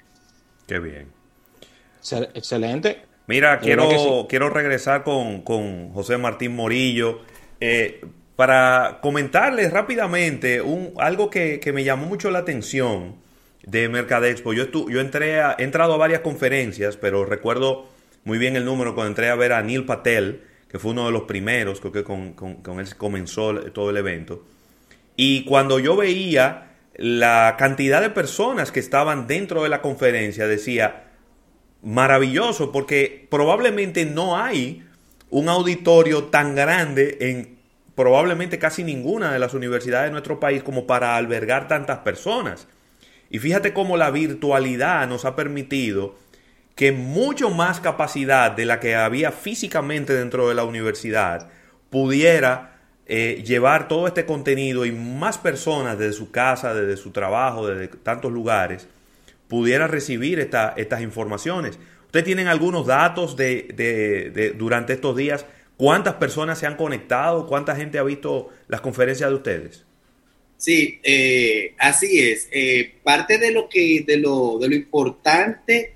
Qué 0.67 0.79
bien. 0.79 1.07
Excelente. 2.35 3.01
Mira, 3.25 3.59
quiero, 3.59 4.27
quiero 4.29 4.49
regresar 4.49 5.03
con, 5.03 5.43
José 5.91 6.17
Martín 6.17 6.55
Morillo 6.55 7.21
eh, 7.59 8.01
para 8.39 8.99
comentarles 9.01 9.69
rápidamente 9.73 10.61
un, 10.61 10.93
algo 10.95 11.29
que, 11.29 11.59
me 11.73 11.83
llamó 11.83 12.05
mucho 12.05 12.31
la 12.31 12.39
atención 12.39 13.17
de 13.63 13.89
Mercadexpo. 13.89 14.53
Yo, 14.53 14.63
entré 15.01 15.41
he 15.57 15.63
entrado 15.65 15.93
a 15.93 15.97
varias 15.97 16.21
conferencias, 16.21 16.95
pero 16.95 17.25
recuerdo 17.25 17.89
muy 18.23 18.37
bien 18.37 18.55
el 18.55 18.63
número 18.63 18.95
cuando 18.95 19.09
entré 19.09 19.27
a 19.27 19.35
ver 19.35 19.51
a 19.51 19.61
Neil 19.61 19.83
Patel, 19.83 20.43
que 20.69 20.79
fue 20.79 20.91
uno 20.91 21.07
de 21.07 21.11
los 21.11 21.23
primeros, 21.23 21.81
creo 21.81 21.91
que 21.91 22.05
con, 22.05 22.31
con, 22.31 22.79
él 22.79 22.95
comenzó 22.95 23.55
todo 23.73 23.89
el 23.89 23.97
evento. 23.97 24.45
Y 25.17 25.43
cuando 25.43 25.77
yo 25.77 25.97
veía 25.97 26.77
la 26.95 27.57
cantidad 27.59 27.99
de 27.99 28.09
personas 28.09 28.71
que 28.71 28.79
estaban 28.79 29.27
dentro 29.27 29.63
de 29.63 29.69
la 29.69 29.81
conferencia, 29.81 30.47
decía, 30.47 31.07
maravilloso, 31.83 32.71
porque 32.71 33.27
probablemente 33.29 34.05
no 34.05 34.37
hay 34.37 34.85
un 35.29 35.49
auditorio 35.49 36.23
tan 36.27 36.55
grande 36.55 37.17
en 37.19 37.58
probablemente 37.99 38.59
casi 38.59 38.85
ninguna 38.85 39.33
de 39.33 39.39
las 39.39 39.53
universidades 39.53 40.07
de 40.07 40.13
nuestro 40.13 40.39
país 40.39 40.63
como 40.63 40.87
para 40.87 41.17
albergar 41.17 41.67
tantas 41.67 41.97
personas. 41.97 42.65
Y 43.29 43.39
fíjate 43.39 43.73
cómo 43.73 43.97
la 43.97 44.09
virtualidad 44.09 45.05
nos 45.05 45.25
ha 45.25 45.35
permitido 45.35 46.15
que 46.75 46.93
mucho 46.93 47.49
más 47.49 47.81
capacidad 47.81 48.51
de 48.51 48.65
la 48.65 48.79
que 48.79 48.95
había 48.95 49.33
físicamente 49.33 50.13
dentro 50.13 50.47
de 50.47 50.55
la 50.55 50.63
universidad 50.63 51.49
pudiera 51.89 52.79
eh, 53.05 53.43
llevar 53.45 53.89
todo 53.89 54.07
este 54.07 54.25
contenido 54.25 54.85
y 54.85 54.93
más 54.93 55.37
personas 55.37 55.99
desde 55.99 56.13
su 56.13 56.31
casa, 56.31 56.73
desde 56.73 56.95
su 56.95 57.11
trabajo, 57.11 57.67
desde 57.67 57.89
tantos 57.89 58.31
lugares, 58.31 58.87
pudiera 59.49 59.87
recibir 59.87 60.39
estas 60.39 61.01
informaciones. 61.01 61.77
¿Ustedes 62.05 62.25
tienen 62.25 62.47
algunos 62.47 62.87
datos 62.87 63.35
de, 63.35 64.55
durante 64.57 64.93
estos 64.93 65.17
días? 65.17 65.45
¿Cuántas 65.79 66.15
personas 66.15 66.59
se 66.59 66.65
han 66.65 66.75
conectado? 66.75 67.47
¿Cuánta 67.47 67.73
gente 67.73 67.97
ha 67.99 68.03
visto 68.03 68.49
las 68.67 68.81
conferencias 68.81 69.29
de 69.29 69.35
ustedes? 69.37 69.85
Sí, 70.57 70.99
eh, 71.01 71.73
así 71.77 72.19
es. 72.19 72.49
Eh, 72.51 72.95
parte 73.01 73.37
de 73.37 73.51
lo 73.51 73.69
que 73.69 74.03
de 74.05 74.17
lo, 74.17 74.59
de 74.59 74.67
lo 74.67 74.75
importante 74.75 75.93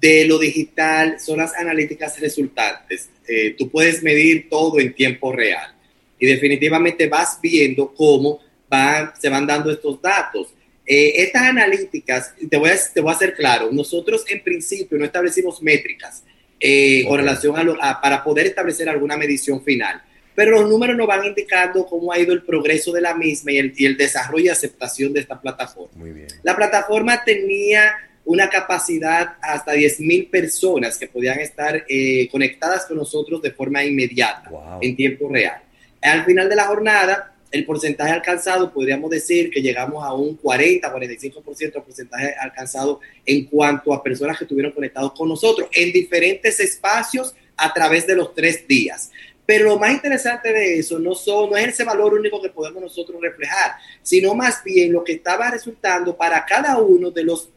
de 0.00 0.24
lo 0.24 0.36
digital 0.36 1.20
son 1.20 1.38
las 1.38 1.54
analíticas 1.54 2.18
resultantes. 2.18 3.08
Eh, 3.28 3.54
tú 3.56 3.70
puedes 3.70 4.02
medir 4.02 4.48
todo 4.48 4.80
en 4.80 4.94
tiempo 4.94 5.30
real 5.30 5.76
y 6.18 6.26
definitivamente 6.26 7.06
vas 7.06 7.38
viendo 7.40 7.94
cómo 7.94 8.40
van, 8.68 9.12
se 9.16 9.28
van 9.28 9.46
dando 9.46 9.70
estos 9.70 10.02
datos. 10.02 10.48
Eh, 10.84 11.22
estas 11.22 11.42
analíticas, 11.42 12.34
te 12.50 12.56
voy, 12.56 12.70
a, 12.70 12.76
te 12.92 13.00
voy 13.00 13.12
a 13.12 13.14
hacer 13.14 13.36
claro, 13.36 13.70
nosotros 13.70 14.24
en 14.28 14.42
principio 14.42 14.98
no 14.98 15.04
establecimos 15.04 15.62
métricas 15.62 16.24
eh, 16.60 17.04
con 17.08 17.18
relación 17.18 17.56
a, 17.80 18.00
para 18.00 18.22
poder 18.22 18.46
establecer 18.46 18.88
alguna 18.88 19.16
medición 19.16 19.62
final, 19.62 20.02
pero 20.34 20.52
los 20.52 20.68
números 20.68 20.96
nos 20.96 21.06
van 21.06 21.24
indicando 21.24 21.86
cómo 21.86 22.12
ha 22.12 22.18
ido 22.18 22.32
el 22.32 22.42
progreso 22.42 22.92
de 22.92 23.00
la 23.00 23.14
misma 23.14 23.52
y 23.52 23.58
el, 23.58 23.72
y 23.76 23.86
el 23.86 23.96
desarrollo 23.96 24.44
y 24.44 24.48
aceptación 24.48 25.12
de 25.12 25.20
esta 25.20 25.40
plataforma. 25.40 25.92
Muy 25.96 26.10
bien. 26.12 26.28
La 26.42 26.54
plataforma 26.54 27.24
tenía 27.24 27.94
una 28.24 28.48
capacidad 28.48 29.36
hasta 29.40 29.74
10.000 29.74 30.30
personas 30.30 30.98
que 30.98 31.08
podían 31.08 31.40
estar 31.40 31.84
eh, 31.88 32.28
conectadas 32.30 32.86
con 32.86 32.98
nosotros 32.98 33.42
de 33.42 33.50
forma 33.50 33.82
inmediata, 33.82 34.50
en 34.80 34.94
tiempo 34.94 35.28
real. 35.28 35.60
Al 36.00 36.24
final 36.24 36.48
de 36.48 36.56
la 36.56 36.64
jornada, 36.64 37.34
el 37.50 37.64
porcentaje 37.64 38.12
alcanzado, 38.12 38.72
podríamos 38.72 39.10
decir 39.10 39.50
que 39.50 39.60
llegamos 39.60 40.04
a 40.04 40.12
un 40.12 40.36
40, 40.36 40.92
45% 40.92 41.58
de 41.58 41.80
porcentaje 41.80 42.34
alcanzado 42.40 43.00
en 43.26 43.44
cuanto 43.46 43.92
a 43.92 44.02
personas 44.02 44.38
que 44.38 44.44
estuvieron 44.44 44.72
conectados 44.72 45.12
con 45.12 45.28
nosotros 45.28 45.68
en 45.72 45.92
diferentes 45.92 46.60
espacios 46.60 47.34
a 47.56 47.72
través 47.72 48.06
de 48.06 48.16
los 48.16 48.34
tres 48.34 48.66
días. 48.66 49.10
Pero 49.44 49.64
lo 49.64 49.78
más 49.80 49.90
interesante 49.90 50.52
de 50.52 50.78
eso 50.78 51.00
no, 51.00 51.14
son, 51.14 51.50
no 51.50 51.56
es 51.56 51.68
ese 51.68 51.82
valor 51.82 52.14
único 52.14 52.40
que 52.40 52.50
podemos 52.50 52.80
nosotros 52.80 53.20
reflejar, 53.20 53.72
sino 54.00 54.32
más 54.34 54.62
bien 54.62 54.92
lo 54.92 55.02
que 55.02 55.14
estaba 55.14 55.50
resultando 55.50 56.16
para 56.16 56.44
cada 56.46 56.78
uno 56.78 57.10
de 57.10 57.24
los 57.24 57.50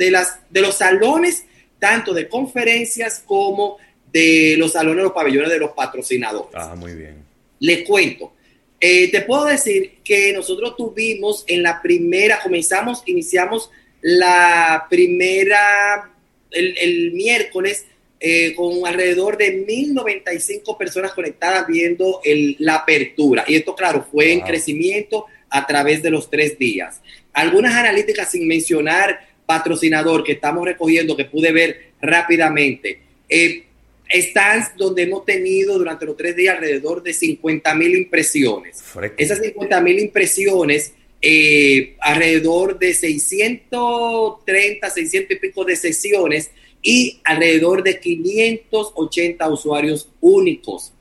de, 0.00 0.10
las, 0.10 0.38
de 0.48 0.62
los 0.62 0.76
salones, 0.76 1.44
tanto 1.78 2.14
de 2.14 2.26
conferencias 2.28 3.22
como 3.26 3.76
de 4.10 4.54
los 4.56 4.72
salones, 4.72 5.04
los 5.04 5.12
pabellones 5.12 5.50
de 5.50 5.58
los 5.58 5.72
patrocinadores. 5.72 6.54
Ah, 6.54 6.74
muy 6.74 6.94
bien. 6.94 7.22
Les 7.58 7.86
cuento. 7.86 8.32
Eh, 8.80 9.10
te 9.10 9.20
puedo 9.20 9.44
decir 9.44 9.98
que 10.02 10.32
nosotros 10.32 10.74
tuvimos 10.76 11.44
en 11.46 11.62
la 11.62 11.82
primera, 11.82 12.40
comenzamos, 12.42 13.02
iniciamos 13.04 13.70
la 14.00 14.86
primera, 14.88 16.10
el, 16.50 17.12
miércoles, 17.12 17.84
eh, 18.18 18.54
con 18.54 18.86
alrededor 18.86 19.36
de 19.36 19.64
1095 19.66 20.78
personas 20.78 21.12
conectadas 21.12 21.66
viendo 21.66 22.20
el, 22.24 22.56
la 22.58 22.76
apertura. 22.76 23.44
Y 23.46 23.56
esto, 23.56 23.74
claro, 23.74 24.06
fue 24.10 24.32
en 24.32 24.40
crecimiento 24.40 25.26
a 25.50 25.66
través 25.66 26.02
de 26.02 26.10
los 26.10 26.30
tres 26.30 26.58
días. 26.58 27.02
Algunas 27.34 27.74
analíticas 27.74 28.30
sin 28.30 28.48
mencionar 28.48 29.28
patrocinador 29.44 30.24
que 30.24 30.32
estamos 30.32 30.64
recogiendo, 30.64 31.16
que 31.16 31.24
pude 31.26 31.52
ver 31.52 31.90
rápidamente. 32.00 33.00
Eh, 33.28 33.64
stands 34.10 34.76
donde 34.76 35.02
hemos 35.02 35.24
tenido 35.24 35.78
durante 35.78 36.06
los 36.06 36.16
tres 36.16 36.34
días 36.36 36.56
alrededor 36.56 37.02
de 37.02 37.12
50 37.12 37.74
mil 37.74 37.96
impresiones. 37.96 38.82
Esas 39.16 39.38
50 39.40 39.80
mil 39.80 39.98
impresiones, 39.98 40.94
eh, 41.22 41.96
alrededor 42.00 42.78
de 42.78 42.94
630, 42.94 44.90
600 44.90 45.36
y 45.36 45.40
pico 45.40 45.64
de 45.64 45.76
sesiones 45.76 46.50
y 46.82 47.20
alrededor 47.24 47.82
de 47.82 48.00
580 48.00 49.48
usuarios 49.48 50.08
únicos. 50.20 50.92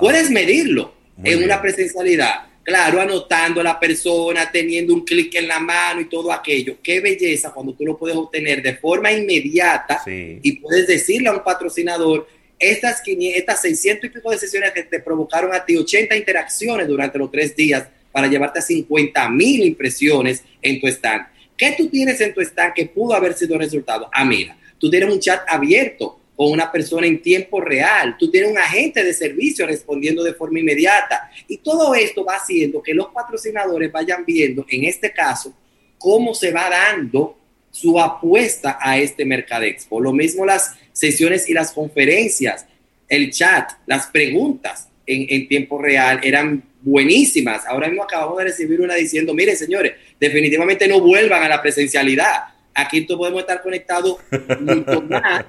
Puedes 0.00 0.30
medirlo 0.30 0.94
en 1.22 1.44
una 1.44 1.60
presencialidad. 1.62 2.48
Claro, 2.64 2.98
anotando 2.98 3.60
a 3.60 3.64
la 3.64 3.78
persona, 3.78 4.50
teniendo 4.50 4.94
un 4.94 5.04
clic 5.04 5.34
en 5.34 5.46
la 5.46 5.60
mano 5.60 6.00
y 6.00 6.06
todo 6.06 6.32
aquello. 6.32 6.78
Qué 6.82 6.98
belleza 7.00 7.52
cuando 7.52 7.74
tú 7.74 7.84
lo 7.84 7.98
puedes 7.98 8.16
obtener 8.16 8.62
de 8.62 8.74
forma 8.76 9.12
inmediata 9.12 10.02
y 10.06 10.52
puedes 10.52 10.86
decirle 10.86 11.28
a 11.28 11.32
un 11.32 11.44
patrocinador, 11.44 12.26
estas, 12.58 13.02
500, 13.02 13.38
estas 13.38 13.60
600 13.60 14.04
y 14.04 14.08
pico 14.08 14.30
de 14.30 14.38
sesiones 14.38 14.72
que 14.72 14.84
te 14.84 15.00
provocaron 15.00 15.54
a 15.54 15.62
ti 15.62 15.76
80 15.76 16.16
interacciones 16.16 16.88
durante 16.88 17.18
los 17.18 17.30
tres 17.30 17.54
días 17.54 17.86
para 18.10 18.28
llevarte 18.28 18.60
a 18.60 18.62
50 18.62 19.28
mil 19.28 19.62
impresiones 19.64 20.42
en 20.62 20.80
tu 20.80 20.86
stand. 20.86 21.26
¿Qué 21.58 21.74
tú 21.76 21.88
tienes 21.88 22.18
en 22.22 22.32
tu 22.32 22.40
stand 22.40 22.72
que 22.72 22.86
pudo 22.86 23.12
haber 23.12 23.34
sido 23.34 23.58
resultado? 23.58 24.08
Ah, 24.10 24.24
mira, 24.24 24.56
tú 24.78 24.88
tienes 24.88 25.12
un 25.12 25.20
chat 25.20 25.42
abierto 25.48 26.18
con 26.36 26.50
una 26.50 26.70
persona 26.72 27.06
en 27.06 27.22
tiempo 27.22 27.60
real, 27.60 28.16
tú 28.18 28.30
tienes 28.30 28.50
un 28.50 28.58
agente 28.58 29.04
de 29.04 29.14
servicio 29.14 29.66
respondiendo 29.66 30.22
de 30.24 30.34
forma 30.34 30.58
inmediata. 30.58 31.30
Y 31.46 31.58
todo 31.58 31.94
esto 31.94 32.24
va 32.24 32.36
haciendo 32.36 32.82
que 32.82 32.94
los 32.94 33.08
patrocinadores 33.08 33.92
vayan 33.92 34.24
viendo, 34.24 34.66
en 34.68 34.84
este 34.84 35.12
caso, 35.12 35.54
cómo 35.98 36.34
se 36.34 36.50
va 36.50 36.68
dando 36.68 37.38
su 37.70 38.00
apuesta 38.00 38.78
a 38.80 38.98
este 38.98 39.24
Mercadexpo. 39.24 40.00
Lo 40.00 40.12
mismo 40.12 40.44
las 40.44 40.76
sesiones 40.92 41.48
y 41.48 41.52
las 41.52 41.72
conferencias, 41.72 42.66
el 43.08 43.30
chat, 43.30 43.70
las 43.86 44.08
preguntas 44.08 44.88
en, 45.06 45.26
en 45.28 45.48
tiempo 45.48 45.80
real 45.80 46.20
eran 46.22 46.64
buenísimas. 46.82 47.64
Ahora 47.66 47.88
mismo 47.88 48.02
acabamos 48.02 48.38
de 48.38 48.44
recibir 48.44 48.80
una 48.80 48.94
diciendo, 48.94 49.34
miren 49.34 49.56
señores, 49.56 49.92
definitivamente 50.18 50.88
no 50.88 51.00
vuelvan 51.00 51.42
a 51.44 51.48
la 51.48 51.62
presencialidad. 51.62 52.44
Aquí 52.74 53.02
todos 53.02 53.18
podemos 53.18 53.40
estar 53.40 53.62
conectados 53.62 54.18
mucho 54.60 55.02
más 55.02 55.44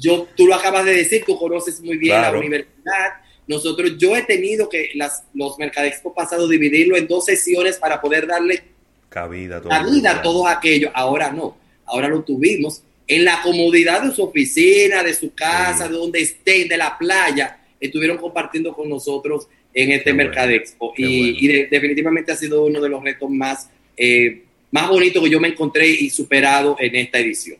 yo, 0.00 0.26
tú 0.34 0.46
lo 0.46 0.54
acabas 0.54 0.86
de 0.86 0.94
decir, 0.94 1.22
tú 1.26 1.38
conoces 1.38 1.80
muy 1.80 1.98
bien 1.98 2.20
la 2.20 2.32
universidad. 2.32 3.20
Nosotros, 3.46 3.98
yo 3.98 4.16
he 4.16 4.22
tenido 4.22 4.68
que 4.68 4.90
las, 4.94 5.24
los 5.34 5.58
Mercadexpo 5.58 6.14
pasados 6.14 6.48
dividirlo 6.48 6.96
en 6.96 7.06
dos 7.06 7.26
sesiones 7.26 7.76
para 7.76 8.00
poder 8.00 8.26
darle 8.26 8.62
cabida, 9.08 9.60
todo 9.60 9.70
cabida 9.70 10.12
a 10.12 10.22
todo 10.22 10.46
aquello. 10.46 10.90
Ahora 10.94 11.30
no, 11.30 11.58
ahora 11.84 12.08
lo 12.08 12.22
tuvimos 12.22 12.82
en 13.06 13.24
la 13.24 13.42
comodidad 13.42 14.02
de 14.02 14.12
su 14.12 14.22
oficina, 14.22 15.02
de 15.02 15.12
su 15.12 15.34
casa, 15.34 15.88
de 15.88 15.94
donde 15.94 16.20
estén, 16.20 16.68
de 16.68 16.76
la 16.76 16.96
playa, 16.96 17.58
estuvieron 17.78 18.16
compartiendo 18.18 18.72
con 18.72 18.88
nosotros 18.88 19.48
en 19.74 19.92
este 19.92 20.14
Mercadexpo. 20.14 20.94
y, 20.96 21.46
definitivamente 21.66 22.32
ha 22.32 22.36
sido 22.36 22.64
uno 22.64 22.80
de 22.80 22.88
los 22.88 23.02
retos 23.02 23.28
más, 23.28 23.68
eh, 23.96 24.44
más 24.70 24.88
bonitos 24.88 25.22
que 25.22 25.30
yo 25.30 25.40
me 25.40 25.48
encontré 25.48 25.88
y 25.88 26.08
superado 26.08 26.76
en 26.78 26.96
esta 26.96 27.18
edición. 27.18 27.58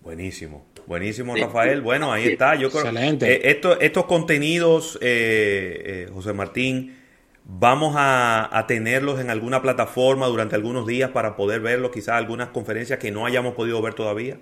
Buenísimo. 0.00 0.71
Buenísimo, 0.86 1.34
Rafael. 1.36 1.80
Bueno, 1.80 2.12
ahí 2.12 2.28
está. 2.28 2.54
Yo 2.54 2.70
creo 2.70 2.82
Excelente. 2.82 3.48
Eh, 3.48 3.60
estos 3.80 4.06
contenidos, 4.06 4.98
eh, 5.00 5.82
eh, 5.84 6.08
José 6.12 6.32
Martín, 6.32 6.96
vamos 7.44 7.94
a, 7.96 8.64
tenerlos 8.68 9.20
en 9.20 9.30
alguna 9.30 9.62
plataforma 9.62 10.26
durante 10.26 10.54
algunos 10.54 10.86
días 10.86 11.10
para 11.10 11.36
poder 11.36 11.60
verlos, 11.60 11.90
quizás 11.92 12.14
algunas 12.14 12.48
conferencias 12.48 12.98
que 12.98 13.10
no 13.10 13.26
hayamos 13.26 13.54
podido 13.54 13.80
ver 13.82 13.94
todavía. 13.94 14.38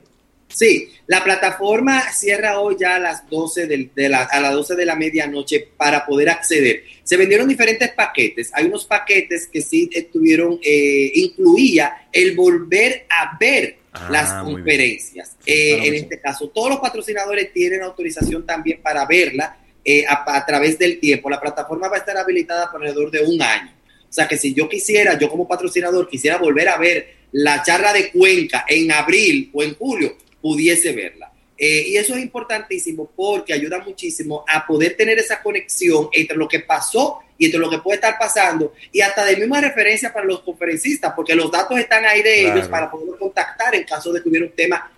Sí, 0.48 0.88
la 1.06 1.22
plataforma 1.22 2.10
cierra 2.12 2.58
hoy 2.58 2.76
ya 2.78 2.96
a 2.96 2.98
las 2.98 3.28
12 3.30 3.68
de, 3.68 4.08
la, 4.08 4.24
a 4.24 4.40
las 4.40 4.52
12 4.52 4.74
de 4.74 4.84
la 4.84 4.96
medianoche 4.96 5.68
para 5.76 6.04
poder 6.04 6.28
acceder. 6.28 6.82
Se 7.04 7.16
vendieron 7.16 7.46
diferentes 7.46 7.92
paquetes. 7.92 8.50
Hay 8.54 8.66
unos 8.66 8.84
paquetes 8.84 9.46
que 9.46 9.60
sí 9.60 9.88
estuvieron, 9.92 10.58
incluía 11.14 12.08
el 12.12 12.34
volver 12.34 13.06
a 13.08 13.36
ver 13.38 13.79
Ah, 13.92 14.08
las 14.10 14.44
conferencias. 14.44 15.36
Eh, 15.44 15.80
en 15.82 15.94
este 15.94 16.20
caso, 16.20 16.48
todos 16.48 16.70
los 16.70 16.78
patrocinadores 16.78 17.52
tienen 17.52 17.82
autorización 17.82 18.46
también 18.46 18.80
para 18.80 19.04
verla 19.04 19.58
eh, 19.84 20.04
a, 20.06 20.44
través 20.46 20.78
del 20.78 21.00
tiempo. 21.00 21.28
La 21.28 21.40
plataforma 21.40 21.88
va 21.88 21.96
a 21.96 22.00
estar 22.00 22.16
habilitada 22.16 22.70
por 22.70 22.80
alrededor 22.80 23.10
de 23.10 23.24
un 23.24 23.42
año. 23.42 23.72
O 24.08 24.12
sea 24.12 24.28
que 24.28 24.36
si 24.36 24.54
yo 24.54 24.68
quisiera, 24.68 25.18
yo 25.18 25.28
como 25.28 25.48
patrocinador, 25.48 26.08
quisiera 26.08 26.38
volver 26.38 26.68
a 26.68 26.76
ver 26.76 27.14
la 27.32 27.62
charla 27.62 27.92
de 27.92 28.10
Cuenca 28.10 28.64
en 28.68 28.92
abril 28.92 29.50
o 29.52 29.62
en 29.62 29.74
julio, 29.74 30.16
pudiese 30.40 30.92
verla. 30.92 31.32
Eh, 31.56 31.84
y 31.88 31.96
eso 31.96 32.14
es 32.14 32.22
importantísimo 32.22 33.10
porque 33.14 33.52
ayuda 33.52 33.78
muchísimo 33.80 34.44
a 34.48 34.66
poder 34.66 34.96
tener 34.96 35.18
esa 35.18 35.42
conexión 35.42 36.08
entre 36.12 36.36
lo 36.36 36.48
que 36.48 36.60
pasó 36.60 37.20
y 37.40 37.46
entre 37.46 37.58
lo 37.58 37.70
que 37.70 37.78
puede 37.78 37.96
estar 37.96 38.18
pasando 38.18 38.74
y 38.92 39.00
hasta 39.00 39.24
de 39.24 39.34
misma 39.38 39.62
referencia 39.62 40.12
para 40.12 40.26
los 40.26 40.40
conferencistas, 40.40 41.14
porque 41.16 41.34
los 41.34 41.50
datos 41.50 41.78
están 41.78 42.04
ahí 42.04 42.22
de 42.22 42.42
ellos 42.42 42.68
para 42.68 42.90
poder 42.90 43.18
contactar 43.18 43.74
en 43.74 43.84
caso 43.84 44.12
de 44.12 44.22
que 44.22 44.28
hubiera 44.28 44.44
un 44.44 44.52
tema 44.52 44.92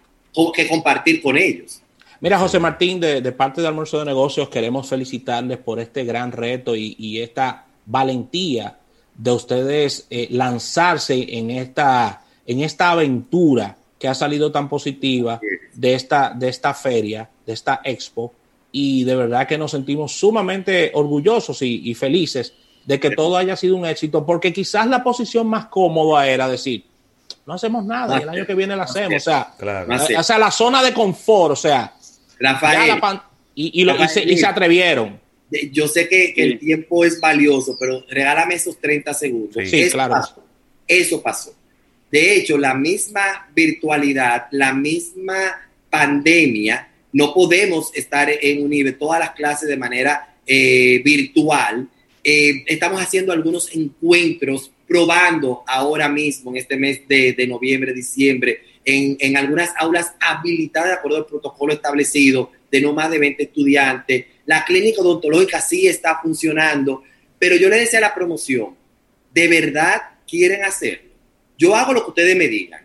que 0.52 0.66
compartir 0.66 1.22
con 1.22 1.38
ellos. 1.38 1.80
Mira, 2.20 2.38
José 2.38 2.58
Martín, 2.58 2.98
de, 2.98 3.22
parte 3.30 3.60
de 3.60 3.68
Almuerzo 3.68 4.00
de 4.00 4.06
Negocios, 4.06 4.48
queremos 4.48 4.88
felicitarles 4.88 5.58
por 5.58 5.78
este 5.78 6.04
gran 6.04 6.32
reto 6.32 6.74
y, 6.74 7.20
esta 7.22 7.64
valentía 7.86 8.76
de 9.14 9.30
ustedes 9.30 10.06
eh, 10.10 10.26
lanzarse 10.30 11.24
en 11.38 11.50
esta, 11.50 12.24
en 12.44 12.60
esta 12.60 12.90
aventura 12.90 13.76
que 14.00 14.08
ha 14.08 14.14
salido 14.16 14.50
tan 14.50 14.68
positiva 14.68 15.40
de 15.74 15.94
esta, 15.94 16.32
de 16.34 16.48
esta 16.48 16.74
feria, 16.74 17.30
de 17.46 17.52
esta 17.52 17.80
expo, 17.84 18.32
y 18.72 19.04
de 19.04 19.14
verdad 19.14 19.46
que 19.46 19.58
nos 19.58 19.70
sentimos 19.70 20.12
sumamente 20.12 20.90
orgullosos 20.94 21.60
y, 21.60 21.94
felices 21.94 22.54
de 22.86 22.98
que 22.98 23.10
todo 23.10 23.36
haya 23.36 23.54
sido 23.54 23.76
un 23.76 23.86
éxito, 23.86 24.26
porque 24.26 24.52
quizás 24.52 24.88
la 24.88 25.04
posición 25.04 25.46
más 25.46 25.66
cómoda 25.66 26.26
era 26.26 26.48
decir, 26.48 26.84
no 27.46 27.54
hacemos 27.54 27.84
nada, 27.84 28.18
y 28.18 28.22
el 28.22 28.28
año 28.30 28.46
que 28.46 28.54
viene 28.54 28.74
lo 28.74 28.82
hacemos, 28.82 29.14
o 29.14 29.20
sea, 29.20 29.54
o 30.18 30.22
sea, 30.22 30.38
la 30.38 30.50
zona 30.50 30.82
de 30.82 30.92
confort, 30.92 31.52
o 31.52 31.56
sea, 31.56 31.94
Rafael, 32.40 32.98
y, 33.54 33.84
lo, 33.84 33.94
y, 34.02 34.08
se, 34.08 34.46
atrevieron. 34.46 35.20
Yo 35.70 35.86
sé 35.86 36.08
que, 36.08 36.32
el 36.36 36.58
tiempo 36.58 37.04
es 37.04 37.20
valioso, 37.20 37.76
pero 37.78 38.02
regálame 38.08 38.54
esos 38.54 38.80
30 38.80 39.12
segundos. 39.12 39.68
Sí, 39.68 39.90
claro. 39.90 40.16
eso 40.88 41.22
pasó. 41.22 41.54
De 42.10 42.36
hecho, 42.36 42.58
la 42.58 42.74
misma 42.74 43.48
virtualidad, 43.54 44.46
la 44.50 44.72
misma 44.72 45.68
pandemia, 45.90 46.88
no 47.12 47.34
podemos 47.34 47.90
estar 47.94 48.28
en 48.30 48.68
nivel 48.68 48.96
todas 48.96 49.20
las 49.20 49.32
clases 49.32 49.68
de 49.68 49.76
manera 49.76 50.36
eh, 50.46 51.00
virtual. 51.04 51.88
Eh, 52.24 52.64
estamos 52.66 53.00
haciendo 53.00 53.32
algunos 53.32 53.74
encuentros, 53.74 54.70
probando 54.86 55.62
ahora 55.66 56.08
mismo, 56.08 56.50
en 56.50 56.56
este 56.56 56.76
mes 56.76 57.06
de, 57.06 57.46
noviembre, 57.46 57.92
diciembre, 57.92 58.60
en, 58.84 59.16
en, 59.20 59.36
algunas 59.36 59.70
aulas 59.76 60.12
habilitadas 60.20 60.88
de 60.88 60.94
acuerdo 60.94 61.18
al 61.18 61.26
protocolo 61.26 61.72
establecido 61.72 62.50
de 62.70 62.80
no 62.80 62.92
más 62.92 63.10
de 63.10 63.18
20 63.18 63.42
estudiantes. 63.42 64.24
La 64.46 64.64
clínica 64.64 65.02
odontológica 65.02 65.60
sí 65.60 65.86
está 65.86 66.18
funcionando, 66.22 67.02
pero 67.38 67.56
yo 67.56 67.68
le 67.68 67.76
decía 67.76 67.98
a 67.98 68.02
la 68.02 68.14
promoción, 68.14 68.74
¿de 69.32 69.48
verdad 69.48 70.02
quieren 70.26 70.64
hacerlo? 70.64 71.10
Yo 71.58 71.76
hago 71.76 71.92
lo 71.92 72.02
que 72.02 72.10
ustedes 72.10 72.36
me 72.36 72.48
digan. 72.48 72.82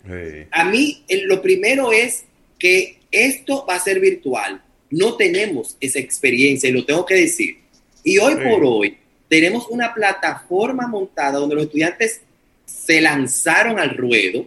A 0.51 0.65
mí 0.65 1.03
lo 1.25 1.41
primero 1.41 1.91
es 1.91 2.25
que 2.57 2.99
esto 3.11 3.65
va 3.67 3.75
a 3.75 3.79
ser 3.79 3.99
virtual. 3.99 4.61
No 4.89 5.15
tenemos 5.15 5.77
esa 5.79 5.99
experiencia 5.99 6.69
y 6.69 6.73
lo 6.73 6.85
tengo 6.85 7.05
que 7.05 7.15
decir. 7.15 7.57
Y 8.03 8.17
hoy 8.17 8.35
por 8.35 8.63
hoy 8.63 8.97
tenemos 9.27 9.67
una 9.69 9.93
plataforma 9.93 10.87
montada 10.87 11.39
donde 11.39 11.55
los 11.55 11.65
estudiantes 11.65 12.21
se 12.65 13.01
lanzaron 13.01 13.79
al 13.79 13.95
ruedo 13.95 14.45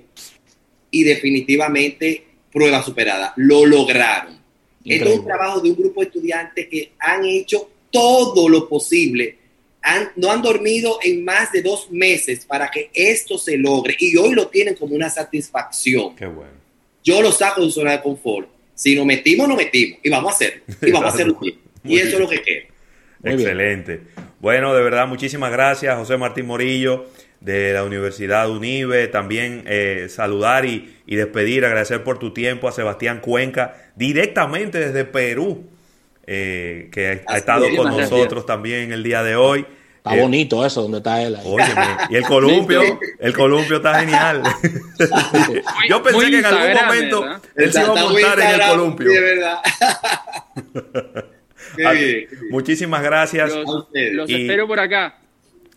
y 0.90 1.04
definitivamente 1.04 2.24
prueba 2.52 2.82
superada. 2.82 3.32
Lo 3.36 3.66
lograron. 3.66 4.40
Esto 4.84 5.08
es 5.08 5.18
un 5.18 5.26
trabajo 5.26 5.60
de 5.60 5.70
un 5.70 5.76
grupo 5.76 6.00
de 6.00 6.06
estudiantes 6.06 6.68
que 6.68 6.92
han 6.98 7.24
hecho 7.24 7.70
todo 7.90 8.48
lo 8.48 8.68
posible 8.68 9.40
no 10.16 10.30
han 10.30 10.42
dormido 10.42 10.98
en 11.02 11.24
más 11.24 11.52
de 11.52 11.62
dos 11.62 11.90
meses 11.90 12.44
para 12.44 12.70
que 12.70 12.90
esto 12.92 13.38
se 13.38 13.56
logre 13.56 13.96
y 13.98 14.16
hoy 14.16 14.34
lo 14.34 14.48
tienen 14.48 14.74
como 14.74 14.94
una 14.94 15.08
satisfacción. 15.08 16.14
Qué 16.16 16.26
bueno. 16.26 16.59
Yo 17.04 17.22
lo 17.22 17.32
saco 17.32 17.60
de 17.60 17.66
su 17.66 17.80
zona 17.80 17.92
de 17.92 18.02
confort. 18.02 18.48
Si 18.74 18.94
nos 18.94 19.06
metimos, 19.06 19.48
nos 19.48 19.56
metimos 19.56 19.98
y 20.02 20.10
vamos 20.10 20.32
a 20.32 20.34
hacerlo. 20.34 20.62
Y 20.82 20.90
vamos 20.90 21.10
a 21.10 21.14
hacerlo 21.14 21.38
Y 21.84 21.98
eso 21.98 22.16
es 22.16 22.20
lo 22.20 22.28
que 22.28 22.42
quiero. 22.42 22.66
Excelente. 23.24 24.00
Bueno, 24.40 24.74
de 24.74 24.82
verdad, 24.82 25.06
muchísimas 25.06 25.50
gracias, 25.50 25.96
José 25.96 26.16
Martín 26.16 26.46
Morillo, 26.46 27.06
de 27.40 27.72
la 27.72 27.84
Universidad 27.84 28.50
UNIBE. 28.50 29.08
También 29.08 29.64
eh, 29.66 30.06
saludar 30.08 30.64
y, 30.64 30.96
y 31.06 31.16
despedir, 31.16 31.64
agradecer 31.64 32.02
por 32.04 32.18
tu 32.18 32.32
tiempo 32.32 32.68
a 32.68 32.72
Sebastián 32.72 33.20
Cuenca, 33.20 33.90
directamente 33.96 34.78
desde 34.78 35.04
Perú. 35.04 35.66
Eh, 36.32 36.90
que 36.92 37.22
ha 37.26 37.36
estado 37.36 37.66
con 37.76 37.88
nosotros 37.88 38.46
también 38.46 38.92
el 38.92 39.02
día 39.02 39.24
de 39.24 39.34
hoy. 39.34 39.66
Está 40.00 40.16
bonito 40.16 40.64
eso, 40.64 40.80
donde 40.80 40.96
está 40.98 41.20
él. 41.22 41.36
y 42.08 42.16
el 42.16 42.22
columpio, 42.26 42.80
el 43.18 43.34
columpio 43.34 43.76
está 43.76 44.00
genial. 44.00 44.42
Yo 45.90 46.02
pensé 46.02 46.30
que 46.30 46.38
en 46.38 46.46
algún 46.46 46.86
momento 46.86 47.40
él 47.54 47.70
se 47.70 47.82
iba 47.82 48.00
a 48.00 48.04
montar 48.04 48.40
en 48.40 48.48
el 48.48 48.60
columpio. 48.66 49.10
Muchísimas 52.50 53.02
gracias. 53.02 53.52
Los, 53.54 54.30
espero 54.30 54.66
por 54.66 54.80
acá. 54.80 55.18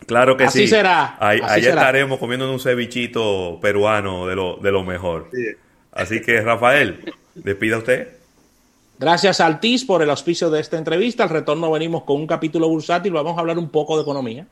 Claro 0.06 0.38
que 0.38 0.44
Así 0.44 0.60
sí. 0.60 0.68
será. 0.68 1.18
Ahí, 1.20 1.40
estaremos 1.58 2.18
comiendo 2.18 2.50
un 2.50 2.60
cevichito 2.60 3.58
peruano 3.60 4.26
de 4.26 4.36
lo, 4.36 4.56
de 4.56 4.72
lo 4.72 4.84
mejor. 4.84 5.28
Así 5.92 6.22
que, 6.22 6.40
Rafael, 6.40 7.12
despida 7.34 7.76
usted. 7.76 8.08
Gracias 8.98 9.40
a 9.40 9.46
Altiz 9.46 9.84
por 9.84 10.02
el 10.02 10.10
auspicio 10.10 10.50
de 10.50 10.60
esta 10.60 10.78
entrevista. 10.78 11.24
Al 11.24 11.30
retorno 11.30 11.70
venimos 11.70 12.04
con 12.04 12.16
un 12.16 12.26
capítulo 12.26 12.68
bursátil. 12.68 13.12
Vamos 13.12 13.36
a 13.36 13.40
hablar 13.40 13.58
un 13.58 13.68
poco 13.68 13.96
de 13.96 14.02
economía. 14.02 14.46